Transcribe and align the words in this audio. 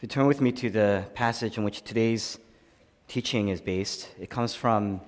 If 0.00 0.04
you 0.04 0.08
turn 0.08 0.28
with 0.28 0.40
me 0.40 0.50
to 0.52 0.70
the 0.70 1.04
passage 1.12 1.58
in 1.58 1.62
which 1.62 1.82
today's 1.82 2.38
teaching 3.06 3.48
is 3.48 3.60
based, 3.60 4.08
it 4.18 4.30
comes 4.30 4.54
from 4.54 5.02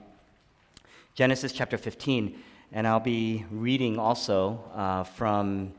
Genesis 1.15 1.51
chapter 1.51 1.79
15, 1.79 2.39
and 2.73 2.87
I'll 2.87 3.01
be 3.01 3.47
reading 3.51 3.99
also 3.99 4.63
uh, 4.75 5.05
from 5.05 5.73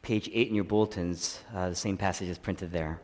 page 0.00 0.30
8 0.32 0.48
in 0.48 0.54
your 0.54 0.64
bulletins. 0.64 1.40
Uh, 1.54 1.68
the 1.68 1.74
same 1.74 1.98
passage 1.98 2.30
is 2.30 2.38
printed 2.38 2.72
there. 2.72 3.02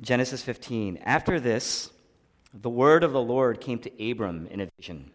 Genesis 0.00 0.42
15. 0.42 1.00
After 1.04 1.38
this, 1.38 1.90
the 2.54 2.70
word 2.70 3.04
of 3.04 3.12
the 3.12 3.20
Lord 3.20 3.60
came 3.60 3.78
to 3.80 4.10
Abram 4.10 4.46
in 4.50 4.62
a 4.62 4.68
vision. 4.78 5.10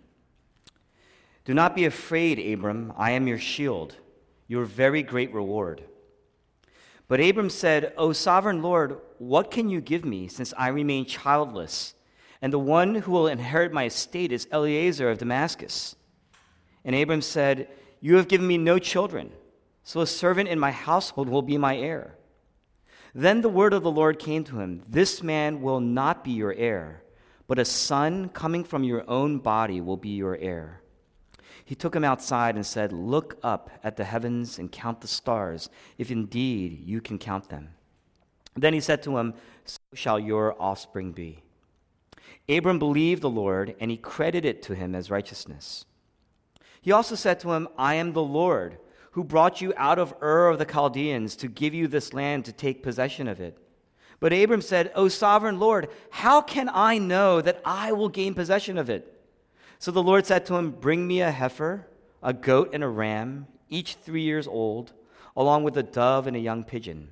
Do 1.43 1.55
not 1.55 1.75
be 1.75 1.85
afraid, 1.85 2.37
Abram. 2.53 2.93
I 2.95 3.13
am 3.13 3.27
your 3.27 3.39
shield, 3.39 3.95
your 4.47 4.65
very 4.65 5.01
great 5.01 5.33
reward. 5.33 5.85
But 7.11 7.19
Abram 7.19 7.49
said, 7.49 7.91
O 7.97 8.13
sovereign 8.13 8.61
Lord, 8.61 9.01
what 9.17 9.51
can 9.51 9.67
you 9.67 9.81
give 9.81 10.05
me 10.05 10.29
since 10.29 10.53
I 10.57 10.69
remain 10.69 11.03
childless? 11.03 11.93
And 12.41 12.53
the 12.53 12.57
one 12.57 12.95
who 12.95 13.11
will 13.11 13.27
inherit 13.27 13.73
my 13.73 13.83
estate 13.83 14.31
is 14.31 14.47
Eliezer 14.49 15.09
of 15.09 15.17
Damascus. 15.17 15.97
And 16.85 16.95
Abram 16.95 17.21
said, 17.21 17.67
You 17.99 18.15
have 18.15 18.29
given 18.29 18.47
me 18.47 18.57
no 18.57 18.79
children, 18.79 19.33
so 19.83 19.99
a 19.99 20.07
servant 20.07 20.47
in 20.47 20.57
my 20.57 20.71
household 20.71 21.27
will 21.27 21.41
be 21.41 21.57
my 21.57 21.75
heir. 21.75 22.15
Then 23.13 23.41
the 23.41 23.49
word 23.49 23.73
of 23.73 23.83
the 23.83 23.91
Lord 23.91 24.17
came 24.17 24.45
to 24.45 24.61
him 24.61 24.81
This 24.87 25.21
man 25.21 25.61
will 25.61 25.81
not 25.81 26.23
be 26.23 26.31
your 26.31 26.53
heir, 26.53 27.03
but 27.45 27.59
a 27.59 27.65
son 27.65 28.29
coming 28.29 28.63
from 28.63 28.85
your 28.85 29.03
own 29.09 29.39
body 29.39 29.81
will 29.81 29.97
be 29.97 30.11
your 30.11 30.37
heir. 30.37 30.80
He 31.71 31.75
took 31.75 31.95
him 31.95 32.03
outside 32.03 32.55
and 32.55 32.65
said, 32.65 32.91
Look 32.91 33.37
up 33.41 33.69
at 33.81 33.95
the 33.95 34.03
heavens 34.03 34.59
and 34.59 34.69
count 34.69 34.99
the 34.99 35.07
stars, 35.07 35.69
if 35.97 36.11
indeed 36.11 36.83
you 36.85 36.99
can 36.99 37.17
count 37.17 37.47
them. 37.47 37.69
Then 38.57 38.73
he 38.73 38.81
said 38.81 39.01
to 39.03 39.15
him, 39.15 39.35
So 39.63 39.77
shall 39.93 40.19
your 40.19 40.61
offspring 40.61 41.13
be. 41.13 41.43
Abram 42.49 42.77
believed 42.77 43.21
the 43.21 43.29
Lord, 43.29 43.73
and 43.79 43.89
he 43.89 43.95
credited 43.95 44.43
it 44.57 44.61
to 44.63 44.75
him 44.75 44.93
as 44.93 45.09
righteousness. 45.09 45.85
He 46.81 46.91
also 46.91 47.15
said 47.15 47.39
to 47.39 47.53
him, 47.53 47.69
I 47.77 47.93
am 47.93 48.11
the 48.11 48.21
Lord, 48.21 48.77
who 49.11 49.23
brought 49.23 49.61
you 49.61 49.73
out 49.77 49.97
of 49.97 50.13
Ur 50.21 50.49
of 50.49 50.59
the 50.59 50.65
Chaldeans 50.65 51.37
to 51.37 51.47
give 51.47 51.73
you 51.73 51.87
this 51.87 52.11
land 52.11 52.43
to 52.43 52.51
take 52.51 52.83
possession 52.83 53.29
of 53.29 53.39
it. 53.39 53.57
But 54.19 54.33
Abram 54.33 54.61
said, 54.61 54.91
O 54.93 55.07
sovereign 55.07 55.57
Lord, 55.57 55.87
how 56.09 56.41
can 56.41 56.69
I 56.73 56.97
know 56.97 57.39
that 57.39 57.61
I 57.63 57.93
will 57.93 58.09
gain 58.09 58.33
possession 58.33 58.77
of 58.77 58.89
it? 58.89 59.20
So 59.81 59.89
the 59.89 60.03
Lord 60.03 60.27
said 60.27 60.45
to 60.45 60.57
him, 60.57 60.69
Bring 60.69 61.07
me 61.07 61.21
a 61.21 61.31
heifer, 61.31 61.87
a 62.21 62.33
goat, 62.33 62.69
and 62.71 62.83
a 62.83 62.87
ram, 62.87 63.47
each 63.67 63.95
three 63.95 64.21
years 64.21 64.47
old, 64.47 64.93
along 65.35 65.63
with 65.63 65.75
a 65.75 65.81
dove 65.81 66.27
and 66.27 66.37
a 66.37 66.39
young 66.39 66.63
pigeon. 66.63 67.09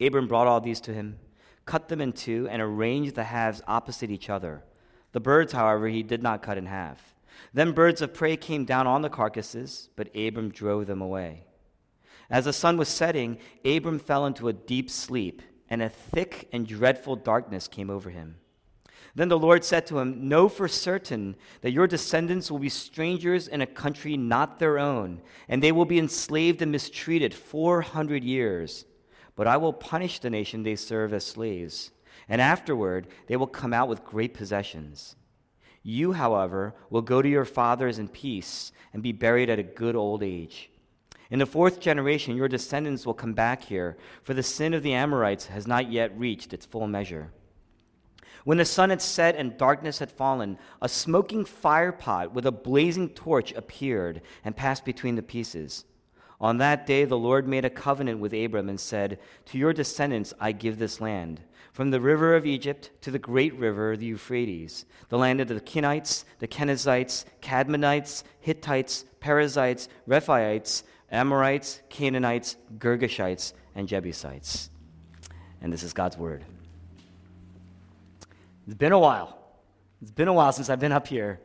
Abram 0.00 0.28
brought 0.28 0.46
all 0.46 0.60
these 0.60 0.80
to 0.82 0.94
him, 0.94 1.18
cut 1.66 1.88
them 1.88 2.00
in 2.00 2.12
two, 2.12 2.46
and 2.48 2.62
arranged 2.62 3.16
the 3.16 3.24
halves 3.24 3.60
opposite 3.66 4.08
each 4.08 4.30
other. 4.30 4.62
The 5.10 5.18
birds, 5.18 5.52
however, 5.52 5.88
he 5.88 6.04
did 6.04 6.22
not 6.22 6.42
cut 6.42 6.58
in 6.58 6.66
half. 6.66 7.16
Then 7.52 7.72
birds 7.72 8.00
of 8.00 8.14
prey 8.14 8.36
came 8.36 8.64
down 8.64 8.86
on 8.86 9.02
the 9.02 9.10
carcasses, 9.10 9.88
but 9.96 10.14
Abram 10.14 10.50
drove 10.50 10.86
them 10.86 11.02
away. 11.02 11.42
As 12.30 12.44
the 12.44 12.52
sun 12.52 12.76
was 12.76 12.88
setting, 12.88 13.38
Abram 13.64 13.98
fell 13.98 14.26
into 14.26 14.46
a 14.46 14.52
deep 14.52 14.88
sleep, 14.88 15.42
and 15.68 15.82
a 15.82 15.88
thick 15.88 16.48
and 16.52 16.68
dreadful 16.68 17.16
darkness 17.16 17.66
came 17.66 17.90
over 17.90 18.10
him. 18.10 18.36
Then 19.16 19.28
the 19.28 19.38
Lord 19.38 19.64
said 19.64 19.86
to 19.86 20.00
him, 20.00 20.28
Know 20.28 20.48
for 20.48 20.66
certain 20.66 21.36
that 21.60 21.70
your 21.70 21.86
descendants 21.86 22.50
will 22.50 22.58
be 22.58 22.68
strangers 22.68 23.46
in 23.46 23.60
a 23.60 23.66
country 23.66 24.16
not 24.16 24.58
their 24.58 24.78
own, 24.78 25.20
and 25.48 25.62
they 25.62 25.70
will 25.70 25.84
be 25.84 26.00
enslaved 26.00 26.60
and 26.62 26.72
mistreated 26.72 27.32
400 27.32 28.24
years. 28.24 28.84
But 29.36 29.46
I 29.46 29.56
will 29.56 29.72
punish 29.72 30.18
the 30.18 30.30
nation 30.30 30.62
they 30.62 30.74
serve 30.74 31.12
as 31.12 31.24
slaves, 31.24 31.92
and 32.28 32.40
afterward 32.40 33.06
they 33.28 33.36
will 33.36 33.46
come 33.46 33.72
out 33.72 33.88
with 33.88 34.04
great 34.04 34.34
possessions. 34.34 35.14
You, 35.84 36.12
however, 36.12 36.74
will 36.90 37.02
go 37.02 37.22
to 37.22 37.28
your 37.28 37.44
fathers 37.44 37.98
in 37.98 38.08
peace 38.08 38.72
and 38.92 39.02
be 39.02 39.12
buried 39.12 39.50
at 39.50 39.58
a 39.58 39.64
good 39.64 39.94
old 39.94 40.22
age. 40.22 40.70
In 41.30 41.38
the 41.38 41.46
fourth 41.46 41.78
generation, 41.78 42.36
your 42.36 42.48
descendants 42.48 43.06
will 43.06 43.14
come 43.14 43.34
back 43.34 43.64
here, 43.64 43.96
for 44.22 44.34
the 44.34 44.42
sin 44.42 44.74
of 44.74 44.82
the 44.82 44.94
Amorites 44.94 45.46
has 45.46 45.66
not 45.66 45.90
yet 45.90 46.18
reached 46.18 46.52
its 46.52 46.66
full 46.66 46.86
measure. 46.86 47.30
When 48.44 48.58
the 48.58 48.64
sun 48.66 48.90
had 48.90 49.00
set 49.00 49.36
and 49.36 49.56
darkness 49.56 49.98
had 49.98 50.12
fallen, 50.12 50.58
a 50.80 50.88
smoking 50.88 51.44
firepot 51.44 52.32
with 52.32 52.46
a 52.46 52.52
blazing 52.52 53.08
torch 53.10 53.52
appeared 53.52 54.20
and 54.44 54.54
passed 54.54 54.84
between 54.84 55.16
the 55.16 55.22
pieces. 55.22 55.84
On 56.40 56.58
that 56.58 56.86
day, 56.86 57.06
the 57.06 57.16
Lord 57.16 57.48
made 57.48 57.64
a 57.64 57.70
covenant 57.70 58.20
with 58.20 58.34
Abram 58.34 58.68
and 58.68 58.78
said, 58.78 59.18
To 59.46 59.58
your 59.58 59.72
descendants 59.72 60.34
I 60.38 60.52
give 60.52 60.78
this 60.78 61.00
land, 61.00 61.40
from 61.72 61.90
the 61.90 62.00
river 62.00 62.36
of 62.36 62.44
Egypt 62.44 62.90
to 63.00 63.10
the 63.10 63.18
great 63.18 63.58
river, 63.58 63.96
the 63.96 64.06
Euphrates, 64.06 64.84
the 65.08 65.18
land 65.18 65.40
of 65.40 65.48
the 65.48 65.60
Kenites, 65.60 66.24
the 66.40 66.48
Kenizzites, 66.48 67.24
Kadmonites, 67.40 68.24
Hittites, 68.40 69.06
Perizzites, 69.20 69.88
Rephaites, 70.06 70.82
Amorites, 71.10 71.80
Canaanites, 71.88 72.56
Girgashites, 72.76 73.54
and 73.74 73.88
Jebusites. 73.88 74.68
And 75.62 75.72
this 75.72 75.82
is 75.82 75.94
God's 75.94 76.18
word. 76.18 76.44
It's 78.66 78.74
been 78.74 78.92
a 78.92 78.98
while. 78.98 79.38
It's 80.00 80.10
been 80.10 80.28
a 80.28 80.32
while 80.32 80.50
since 80.50 80.70
I've 80.70 80.80
been 80.80 80.92
up 80.92 81.06
here. 81.06 81.38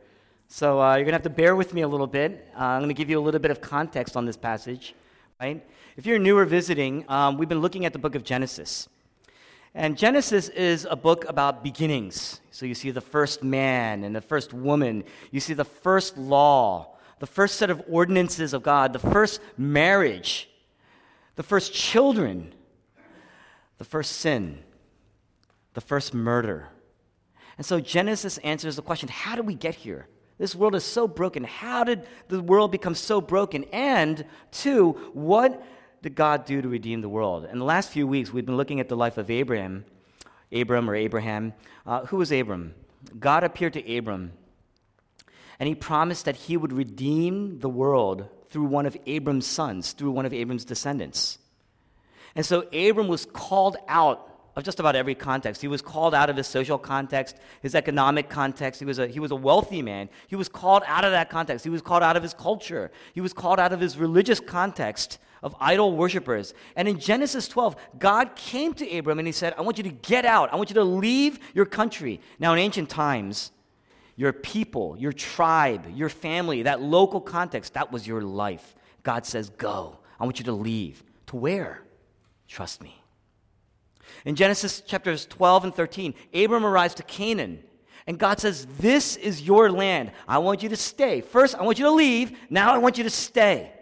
So 0.48 0.80
uh, 0.80 0.94
you're 0.94 1.04
going 1.04 1.12
to 1.12 1.16
have 1.16 1.22
to 1.24 1.30
bear 1.30 1.54
with 1.54 1.74
me 1.74 1.82
a 1.82 1.88
little 1.88 2.06
bit. 2.06 2.48
Uh, 2.58 2.64
I'm 2.64 2.80
going 2.80 2.88
to 2.88 2.94
give 2.94 3.10
you 3.10 3.18
a 3.18 3.20
little 3.20 3.40
bit 3.40 3.50
of 3.50 3.60
context 3.60 4.16
on 4.16 4.24
this 4.24 4.38
passage, 4.38 4.94
right? 5.38 5.62
If 5.98 6.06
you're 6.06 6.18
new 6.18 6.38
or 6.38 6.46
visiting, 6.46 7.04
um, 7.08 7.36
we've 7.36 7.48
been 7.48 7.60
looking 7.60 7.84
at 7.84 7.92
the 7.92 7.98
book 7.98 8.14
of 8.14 8.24
Genesis. 8.24 8.88
And 9.74 9.98
Genesis 9.98 10.48
is 10.48 10.86
a 10.90 10.96
book 10.96 11.26
about 11.28 11.62
beginnings. 11.62 12.40
So 12.50 12.64
you 12.64 12.74
see 12.74 12.90
the 12.90 13.02
first 13.02 13.44
man 13.44 14.02
and 14.02 14.16
the 14.16 14.22
first 14.22 14.54
woman, 14.54 15.04
you 15.30 15.40
see 15.40 15.52
the 15.52 15.64
first 15.64 16.16
law, 16.16 16.96
the 17.18 17.26
first 17.26 17.56
set 17.56 17.68
of 17.68 17.82
ordinances 17.86 18.54
of 18.54 18.62
God, 18.62 18.94
the 18.94 18.98
first 18.98 19.42
marriage, 19.58 20.48
the 21.36 21.42
first 21.42 21.74
children, 21.74 22.54
the 23.76 23.84
first 23.84 24.12
sin, 24.12 24.60
the 25.74 25.82
first 25.82 26.14
murder 26.14 26.70
and 27.60 27.66
so 27.66 27.78
Genesis 27.78 28.38
answers 28.38 28.76
the 28.76 28.82
question 28.82 29.10
how 29.10 29.36
did 29.36 29.46
we 29.46 29.54
get 29.54 29.74
here? 29.74 30.08
This 30.38 30.54
world 30.54 30.74
is 30.74 30.82
so 30.82 31.06
broken. 31.06 31.44
How 31.44 31.84
did 31.84 32.06
the 32.28 32.40
world 32.40 32.72
become 32.72 32.94
so 32.94 33.20
broken? 33.20 33.64
And 33.64 34.24
two, 34.50 34.92
what 35.12 35.62
did 36.00 36.14
God 36.14 36.46
do 36.46 36.62
to 36.62 36.68
redeem 36.70 37.02
the 37.02 37.08
world? 37.10 37.46
In 37.52 37.58
the 37.58 37.66
last 37.66 37.90
few 37.90 38.06
weeks, 38.06 38.32
we've 38.32 38.46
been 38.46 38.56
looking 38.56 38.80
at 38.80 38.88
the 38.88 38.96
life 38.96 39.18
of 39.18 39.30
Abraham, 39.30 39.84
Abram 40.50 40.88
or 40.88 40.94
Abraham. 40.94 41.52
Uh, 41.84 42.06
who 42.06 42.16
was 42.16 42.32
Abram? 42.32 42.72
God 43.18 43.44
appeared 43.44 43.74
to 43.74 43.94
Abram, 43.94 44.32
and 45.58 45.68
he 45.68 45.74
promised 45.74 46.24
that 46.24 46.36
he 46.36 46.56
would 46.56 46.72
redeem 46.72 47.58
the 47.58 47.68
world 47.68 48.26
through 48.48 48.64
one 48.64 48.86
of 48.86 48.96
Abram's 49.04 49.46
sons, 49.46 49.92
through 49.92 50.12
one 50.12 50.24
of 50.24 50.32
Abram's 50.32 50.64
descendants. 50.64 51.36
And 52.34 52.46
so 52.46 52.62
Abram 52.72 53.06
was 53.06 53.26
called 53.26 53.76
out 53.86 54.30
of 54.56 54.64
just 54.64 54.80
about 54.80 54.96
every 54.96 55.14
context. 55.14 55.60
He 55.62 55.68
was 55.68 55.80
called 55.80 56.14
out 56.14 56.28
of 56.28 56.36
his 56.36 56.46
social 56.46 56.78
context, 56.78 57.36
his 57.62 57.74
economic 57.74 58.28
context. 58.28 58.80
He 58.80 58.86
was, 58.86 58.98
a, 58.98 59.06
he 59.06 59.20
was 59.20 59.30
a 59.30 59.36
wealthy 59.36 59.82
man. 59.82 60.08
He 60.26 60.36
was 60.36 60.48
called 60.48 60.82
out 60.86 61.04
of 61.04 61.12
that 61.12 61.30
context. 61.30 61.64
He 61.64 61.70
was 61.70 61.82
called 61.82 62.02
out 62.02 62.16
of 62.16 62.22
his 62.22 62.34
culture. 62.34 62.90
He 63.14 63.20
was 63.20 63.32
called 63.32 63.60
out 63.60 63.72
of 63.72 63.80
his 63.80 63.96
religious 63.96 64.40
context 64.40 65.18
of 65.42 65.54
idol 65.60 65.96
worshippers. 65.96 66.52
And 66.76 66.86
in 66.88 66.98
Genesis 66.98 67.48
12, 67.48 67.76
God 67.98 68.36
came 68.36 68.74
to 68.74 68.98
Abram 68.98 69.18
and 69.18 69.26
he 69.28 69.32
said, 69.32 69.54
I 69.56 69.62
want 69.62 69.78
you 69.78 69.84
to 69.84 69.90
get 69.90 70.24
out. 70.24 70.52
I 70.52 70.56
want 70.56 70.70
you 70.70 70.74
to 70.74 70.84
leave 70.84 71.38
your 71.54 71.66
country. 71.66 72.20
Now, 72.38 72.52
in 72.52 72.58
ancient 72.58 72.90
times, 72.90 73.52
your 74.16 74.32
people, 74.32 74.96
your 74.98 75.12
tribe, 75.12 75.86
your 75.94 76.10
family, 76.10 76.64
that 76.64 76.82
local 76.82 77.20
context, 77.20 77.74
that 77.74 77.90
was 77.90 78.06
your 78.06 78.20
life. 78.20 78.74
God 79.02 79.24
says, 79.24 79.48
Go. 79.50 79.98
I 80.18 80.24
want 80.24 80.38
you 80.38 80.44
to 80.46 80.52
leave. 80.52 81.02
To 81.28 81.36
where? 81.36 81.82
Trust 82.46 82.82
me. 82.82 82.99
In 84.24 84.36
Genesis 84.36 84.80
chapters 84.80 85.26
12 85.26 85.64
and 85.64 85.74
13, 85.74 86.14
Abram 86.34 86.64
arrives 86.64 86.94
to 86.94 87.02
Canaan. 87.02 87.62
And 88.06 88.18
God 88.18 88.40
says, 88.40 88.66
This 88.78 89.16
is 89.16 89.42
your 89.42 89.70
land. 89.70 90.12
I 90.26 90.38
want 90.38 90.62
you 90.62 90.68
to 90.70 90.76
stay. 90.76 91.20
First, 91.20 91.54
I 91.54 91.62
want 91.62 91.78
you 91.78 91.84
to 91.84 91.90
leave. 91.90 92.36
Now, 92.48 92.72
I 92.72 92.78
want 92.78 92.98
you 92.98 93.04
to 93.04 93.10
stay. 93.10 93.72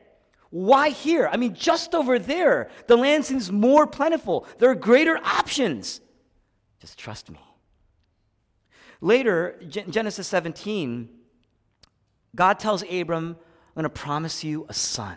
Why 0.51 0.91
here? 0.91 1.29
I 1.31 1.37
mean, 1.37 1.55
just 1.55 1.95
over 1.95 2.19
there, 2.19 2.71
the 2.87 2.97
land 2.97 3.25
seems 3.25 3.53
more 3.53 3.87
plentiful. 3.87 4.47
There 4.59 4.71
are 4.71 4.75
greater 4.75 5.19
options. 5.19 6.01
Just 6.81 6.99
trust 6.99 7.31
me. 7.31 7.41
Later, 9.01 9.61
Genesis 9.69 10.27
17, 10.27 11.09
God 12.35 12.59
tells 12.59 12.83
Abram, 12.83 13.37
I'm 13.77 13.83
going 13.83 13.85
to 13.85 13.91
promise 13.91 14.43
you 14.43 14.67
a 14.69 14.75
son. 14.75 15.17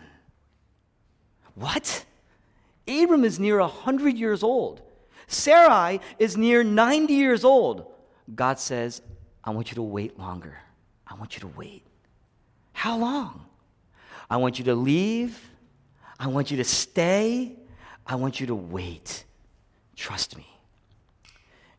What? 1.54 2.04
Abram 2.86 3.24
is 3.24 3.40
near 3.40 3.58
100 3.58 4.16
years 4.16 4.42
old. 4.42 4.82
Sarai 5.32 6.00
is 6.18 6.36
near 6.36 6.62
90 6.62 7.12
years 7.12 7.44
old. 7.44 7.86
God 8.34 8.58
says, 8.58 9.02
I 9.44 9.50
want 9.50 9.70
you 9.70 9.76
to 9.76 9.82
wait 9.82 10.18
longer. 10.18 10.58
I 11.06 11.14
want 11.14 11.34
you 11.34 11.40
to 11.40 11.48
wait. 11.48 11.84
How 12.72 12.96
long? 12.96 13.46
I 14.30 14.36
want 14.36 14.58
you 14.58 14.64
to 14.66 14.74
leave. 14.74 15.50
I 16.18 16.28
want 16.28 16.50
you 16.50 16.56
to 16.58 16.64
stay. 16.64 17.56
I 18.06 18.14
want 18.16 18.40
you 18.40 18.46
to 18.48 18.54
wait. 18.54 19.24
trust 19.96 20.36
me. 20.36 20.46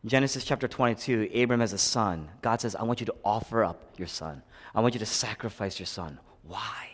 Genesis 0.06 0.44
chapter 0.44 0.68
22, 0.68 1.30
Abram 1.34 1.60
has 1.60 1.72
a 1.72 1.78
son. 1.78 2.28
God 2.42 2.60
says, 2.60 2.76
I 2.76 2.82
want 2.82 3.00
you 3.00 3.06
to 3.06 3.14
offer 3.24 3.64
up 3.64 3.94
your 3.96 4.06
son. 4.06 4.42
I 4.74 4.80
want 4.80 4.94
you 4.94 5.00
to 5.00 5.06
sacrifice 5.06 5.78
your 5.78 5.86
son. 5.86 6.18
Why? 6.42 6.90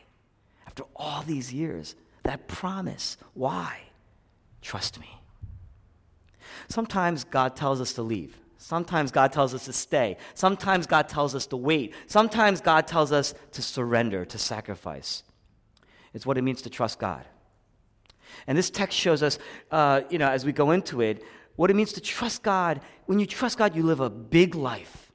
After 0.67 0.85
all 0.95 1.23
these 1.23 1.53
years, 1.53 1.97
that 2.23 2.47
promise. 2.47 3.17
Why? 3.35 3.81
Trust 4.63 5.01
me. 5.01 5.20
Sometimes 6.69 7.25
God 7.25 7.57
tells 7.57 7.81
us 7.81 7.93
to 7.95 8.03
leave. 8.03 8.37
Sometimes 8.59 9.11
God 9.11 9.33
tells 9.33 9.55
us 9.55 9.65
to 9.65 9.73
stay. 9.73 10.17
Sometimes 10.35 10.87
God 10.87 11.09
tells 11.09 11.35
us 11.35 11.47
to 11.47 11.57
wait. 11.57 11.95
Sometimes 12.07 12.61
God 12.61 12.87
tells 12.87 13.11
us 13.11 13.35
to 13.53 13.63
surrender, 13.63 14.25
to 14.27 14.39
sacrifice. 14.39 15.23
It's 16.13 16.27
what 16.27 16.37
it 16.37 16.43
means 16.43 16.63
to 16.63 16.71
trust 16.71 16.99
God. 16.99 17.25
And 18.47 18.57
this 18.57 18.71
text 18.71 18.99
shows 18.99 19.23
us, 19.23 19.39
uh, 19.71 20.03
you 20.11 20.19
know, 20.19 20.29
as 20.29 20.45
we 20.45 20.53
go 20.53 20.73
into 20.73 21.01
it, 21.01 21.25
what 21.57 21.71
it 21.71 21.75
means 21.75 21.93
to 21.95 22.01
trust 22.01 22.43
God. 22.43 22.81
When 23.07 23.19
you 23.19 23.27
trust 23.27 23.59
God, 23.59 23.75
you 23.75 23.83
live 23.83 24.01
a 24.01 24.11
big 24.11 24.55
life. 24.55 25.11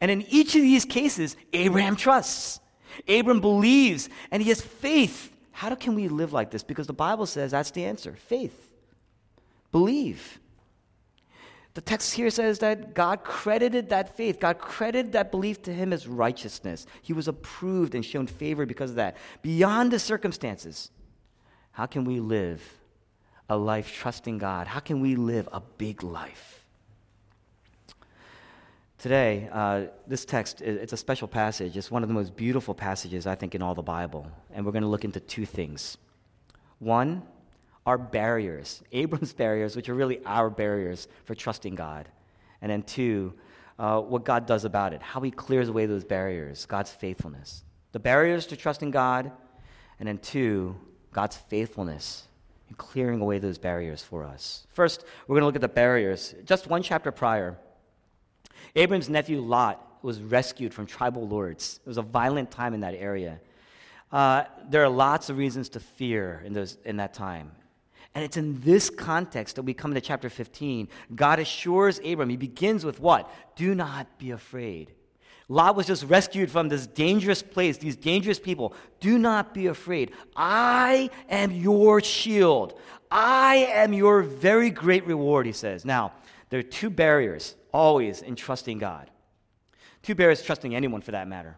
And 0.00 0.10
in 0.10 0.22
each 0.22 0.54
of 0.54 0.62
these 0.62 0.84
cases, 0.84 1.36
Abraham 1.52 1.96
trusts. 1.96 2.60
Abram 3.08 3.40
believes 3.40 4.08
and 4.30 4.42
he 4.42 4.48
has 4.48 4.60
faith. 4.60 5.34
How 5.52 5.74
can 5.74 5.94
we 5.94 6.08
live 6.08 6.32
like 6.32 6.50
this? 6.50 6.62
Because 6.62 6.86
the 6.86 6.92
Bible 6.92 7.26
says 7.26 7.50
that's 7.52 7.70
the 7.70 7.84
answer 7.84 8.14
faith. 8.16 8.72
Believe. 9.72 10.40
The 11.80 11.86
text 11.86 12.12
here 12.12 12.28
says 12.28 12.58
that 12.58 12.92
God 12.92 13.24
credited 13.24 13.88
that 13.88 14.14
faith, 14.14 14.38
God 14.38 14.58
credited 14.58 15.12
that 15.12 15.30
belief 15.30 15.62
to 15.62 15.72
him 15.72 15.94
as 15.94 16.06
righteousness. 16.06 16.84
He 17.00 17.14
was 17.14 17.26
approved 17.26 17.94
and 17.94 18.04
shown 18.04 18.26
favor 18.26 18.66
because 18.66 18.90
of 18.90 18.96
that. 18.96 19.16
Beyond 19.40 19.90
the 19.90 19.98
circumstances, 19.98 20.90
how 21.72 21.86
can 21.86 22.04
we 22.04 22.20
live 22.20 22.62
a 23.48 23.56
life 23.56 23.94
trusting 23.94 24.36
God? 24.36 24.66
How 24.66 24.80
can 24.80 25.00
we 25.00 25.16
live 25.16 25.48
a 25.52 25.62
big 25.78 26.02
life? 26.02 26.66
Today, 28.98 29.48
uh, 29.50 29.84
this 30.06 30.26
text, 30.26 30.60
it's 30.60 30.92
a 30.92 30.98
special 30.98 31.28
passage. 31.28 31.78
It's 31.78 31.90
one 31.90 32.02
of 32.02 32.10
the 32.10 32.14
most 32.14 32.36
beautiful 32.36 32.74
passages, 32.74 33.26
I 33.26 33.36
think, 33.36 33.54
in 33.54 33.62
all 33.62 33.74
the 33.74 33.80
Bible. 33.80 34.30
And 34.52 34.66
we're 34.66 34.72
going 34.72 34.82
to 34.82 34.88
look 34.88 35.06
into 35.06 35.18
two 35.20 35.46
things. 35.46 35.96
One, 36.78 37.22
our 37.86 37.98
barriers, 37.98 38.82
Abram's 38.92 39.32
barriers, 39.32 39.76
which 39.76 39.88
are 39.88 39.94
really 39.94 40.20
our 40.24 40.50
barriers 40.50 41.08
for 41.24 41.34
trusting 41.34 41.74
God. 41.74 42.08
And 42.62 42.70
then 42.70 42.82
two, 42.82 43.34
uh, 43.78 44.00
what 44.00 44.24
God 44.24 44.46
does 44.46 44.64
about 44.64 44.92
it, 44.92 45.02
how 45.02 45.20
He 45.20 45.30
clears 45.30 45.68
away 45.68 45.86
those 45.86 46.04
barriers, 46.04 46.66
God's 46.66 46.90
faithfulness. 46.90 47.64
The 47.92 47.98
barriers 47.98 48.46
to 48.46 48.56
trusting 48.56 48.90
God, 48.90 49.32
and 49.98 50.08
then 50.08 50.18
two, 50.18 50.76
God's 51.12 51.36
faithfulness 51.36 52.28
in 52.68 52.76
clearing 52.76 53.20
away 53.20 53.38
those 53.38 53.58
barriers 53.58 54.02
for 54.02 54.24
us. 54.24 54.66
First, 54.68 55.04
we're 55.26 55.34
going 55.34 55.42
to 55.42 55.46
look 55.46 55.56
at 55.56 55.60
the 55.60 55.68
barriers. 55.68 56.34
Just 56.44 56.68
one 56.68 56.82
chapter 56.82 57.10
prior, 57.10 57.58
Abram's 58.76 59.08
nephew 59.08 59.40
Lot 59.40 59.86
was 60.02 60.20
rescued 60.20 60.72
from 60.72 60.86
tribal 60.86 61.26
lords. 61.26 61.80
It 61.84 61.88
was 61.88 61.98
a 61.98 62.02
violent 62.02 62.50
time 62.50 62.74
in 62.74 62.80
that 62.80 62.94
area. 62.94 63.40
Uh, 64.12 64.44
there 64.68 64.82
are 64.82 64.88
lots 64.88 65.30
of 65.30 65.36
reasons 65.36 65.68
to 65.70 65.80
fear 65.80 66.42
in, 66.44 66.52
those, 66.52 66.78
in 66.84 66.96
that 66.96 67.14
time. 67.14 67.52
And 68.14 68.24
it's 68.24 68.36
in 68.36 68.60
this 68.62 68.90
context 68.90 69.56
that 69.56 69.62
we 69.62 69.72
come 69.72 69.94
to 69.94 70.00
chapter 70.00 70.28
15. 70.28 70.88
God 71.14 71.38
assures 71.38 72.00
Abram, 72.04 72.28
he 72.28 72.36
begins 72.36 72.84
with 72.84 72.98
what? 73.00 73.30
Do 73.56 73.74
not 73.74 74.18
be 74.18 74.32
afraid. 74.32 74.92
Lot 75.48 75.74
was 75.74 75.86
just 75.86 76.04
rescued 76.04 76.50
from 76.50 76.68
this 76.68 76.86
dangerous 76.86 77.42
place, 77.42 77.76
these 77.76 77.96
dangerous 77.96 78.38
people. 78.38 78.72
Do 79.00 79.18
not 79.18 79.52
be 79.52 79.66
afraid. 79.66 80.12
I 80.36 81.10
am 81.28 81.50
your 81.50 82.00
shield. 82.00 82.78
I 83.10 83.56
am 83.72 83.92
your 83.92 84.22
very 84.22 84.70
great 84.70 85.04
reward, 85.06 85.46
he 85.46 85.52
says. 85.52 85.84
Now, 85.84 86.12
there 86.50 86.60
are 86.60 86.64
two 86.64 86.90
barriers 86.90 87.56
always 87.72 88.22
in 88.22 88.36
trusting 88.36 88.78
God. 88.78 89.10
Two 90.02 90.14
barriers 90.14 90.42
trusting 90.42 90.74
anyone 90.74 91.00
for 91.00 91.10
that 91.12 91.28
matter. 91.28 91.56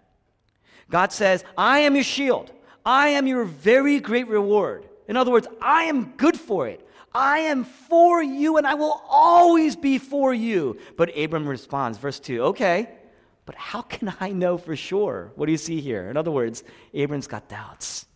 God 0.90 1.12
says, 1.12 1.44
I 1.56 1.80
am 1.80 1.94
your 1.94 2.04
shield. 2.04 2.50
I 2.84 3.08
am 3.08 3.26
your 3.26 3.44
very 3.44 4.00
great 4.00 4.26
reward. 4.28 4.88
In 5.08 5.16
other 5.16 5.30
words, 5.30 5.48
I 5.60 5.84
am 5.84 6.12
good 6.16 6.38
for 6.38 6.68
it. 6.68 6.86
I 7.14 7.40
am 7.40 7.64
for 7.64 8.22
you 8.22 8.56
and 8.56 8.66
I 8.66 8.74
will 8.74 9.02
always 9.08 9.76
be 9.76 9.98
for 9.98 10.32
you. 10.32 10.78
But 10.96 11.16
Abram 11.16 11.46
responds, 11.46 11.98
verse 11.98 12.18
2, 12.20 12.42
okay, 12.44 12.88
but 13.44 13.54
how 13.54 13.82
can 13.82 14.14
I 14.20 14.30
know 14.30 14.56
for 14.56 14.76
sure? 14.76 15.32
What 15.34 15.46
do 15.46 15.52
you 15.52 15.58
see 15.58 15.80
here? 15.80 16.08
In 16.08 16.16
other 16.16 16.30
words, 16.30 16.62
Abram's 16.94 17.26
got 17.26 17.48
doubts. 17.48 18.06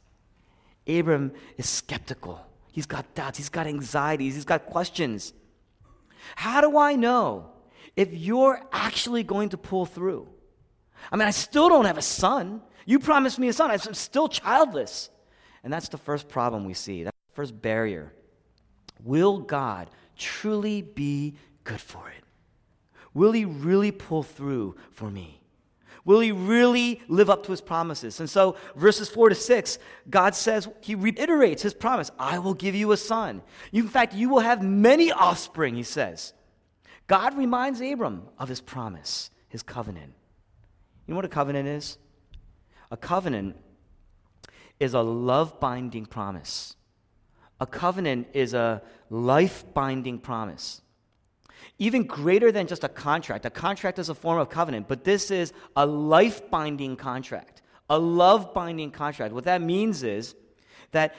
Abram 0.86 1.32
is 1.56 1.68
skeptical. 1.68 2.46
He's 2.70 2.86
got 2.86 3.14
doubts. 3.14 3.38
He's 3.38 3.48
got 3.48 3.66
anxieties. 3.66 4.34
He's 4.34 4.44
got 4.44 4.66
questions. 4.66 5.32
How 6.36 6.60
do 6.60 6.78
I 6.78 6.94
know 6.94 7.50
if 7.96 8.12
you're 8.12 8.62
actually 8.72 9.22
going 9.22 9.50
to 9.50 9.58
pull 9.58 9.86
through? 9.86 10.28
I 11.10 11.16
mean, 11.16 11.28
I 11.28 11.32
still 11.32 11.68
don't 11.68 11.84
have 11.84 11.98
a 11.98 12.02
son. 12.02 12.62
You 12.84 12.98
promised 12.98 13.38
me 13.38 13.48
a 13.48 13.52
son. 13.52 13.70
I'm 13.70 13.94
still 13.94 14.28
childless. 14.28 15.10
And 15.66 15.72
that's 15.72 15.88
the 15.88 15.98
first 15.98 16.28
problem 16.28 16.64
we 16.64 16.74
see. 16.74 17.02
That's 17.02 17.16
the 17.28 17.34
first 17.34 17.60
barrier. 17.60 18.12
Will 19.02 19.38
God 19.38 19.90
truly 20.16 20.80
be 20.80 21.34
good 21.64 21.80
for 21.80 22.08
it? 22.08 22.22
Will 23.14 23.32
He 23.32 23.44
really 23.44 23.90
pull 23.90 24.22
through 24.22 24.76
for 24.92 25.10
me? 25.10 25.42
Will 26.04 26.20
He 26.20 26.30
really 26.30 27.02
live 27.08 27.28
up 27.28 27.42
to 27.46 27.50
His 27.50 27.60
promises? 27.60 28.20
And 28.20 28.30
so, 28.30 28.54
verses 28.76 29.08
4 29.08 29.30
to 29.30 29.34
6, 29.34 29.80
God 30.08 30.36
says, 30.36 30.68
He 30.82 30.94
reiterates 30.94 31.64
His 31.64 31.74
promise 31.74 32.12
I 32.16 32.38
will 32.38 32.54
give 32.54 32.76
you 32.76 32.92
a 32.92 32.96
son. 32.96 33.42
In 33.72 33.88
fact, 33.88 34.14
you 34.14 34.28
will 34.28 34.38
have 34.38 34.62
many 34.62 35.10
offspring, 35.10 35.74
He 35.74 35.82
says. 35.82 36.32
God 37.08 37.36
reminds 37.36 37.80
Abram 37.80 38.28
of 38.38 38.48
His 38.48 38.60
promise, 38.60 39.32
His 39.48 39.64
covenant. 39.64 40.12
You 41.08 41.14
know 41.14 41.16
what 41.16 41.24
a 41.24 41.28
covenant 41.28 41.66
is? 41.66 41.98
A 42.92 42.96
covenant 42.96 43.56
is 44.78 44.94
a 44.94 45.00
love 45.00 45.58
binding 45.61 46.06
promise. 46.06 46.76
A 47.61 47.67
covenant 47.67 48.28
is 48.32 48.55
a 48.55 48.82
life 49.11 49.64
binding 49.73 50.19
promise. 50.19 50.82
Even 51.78 52.05
greater 52.05 52.52
than 52.52 52.67
just 52.67 52.84
a 52.84 52.88
contract. 52.88 53.44
A 53.44 53.50
contract 53.50 53.99
is 53.99 54.08
a 54.08 54.14
form 54.14 54.38
of 54.38 54.49
covenant, 54.49 54.88
but 54.88 55.05
this 55.05 55.31
is 55.31 55.52
a 55.75 55.87
life 55.87 56.50
binding 56.50 56.96
contract, 56.96 57.62
a 57.88 57.99
love 57.99 58.52
binding 58.55 58.90
contract. 58.90 59.32
What 59.32 59.44
that 59.44 59.62
means 59.62 60.02
is 60.02 60.34
that 60.93 61.14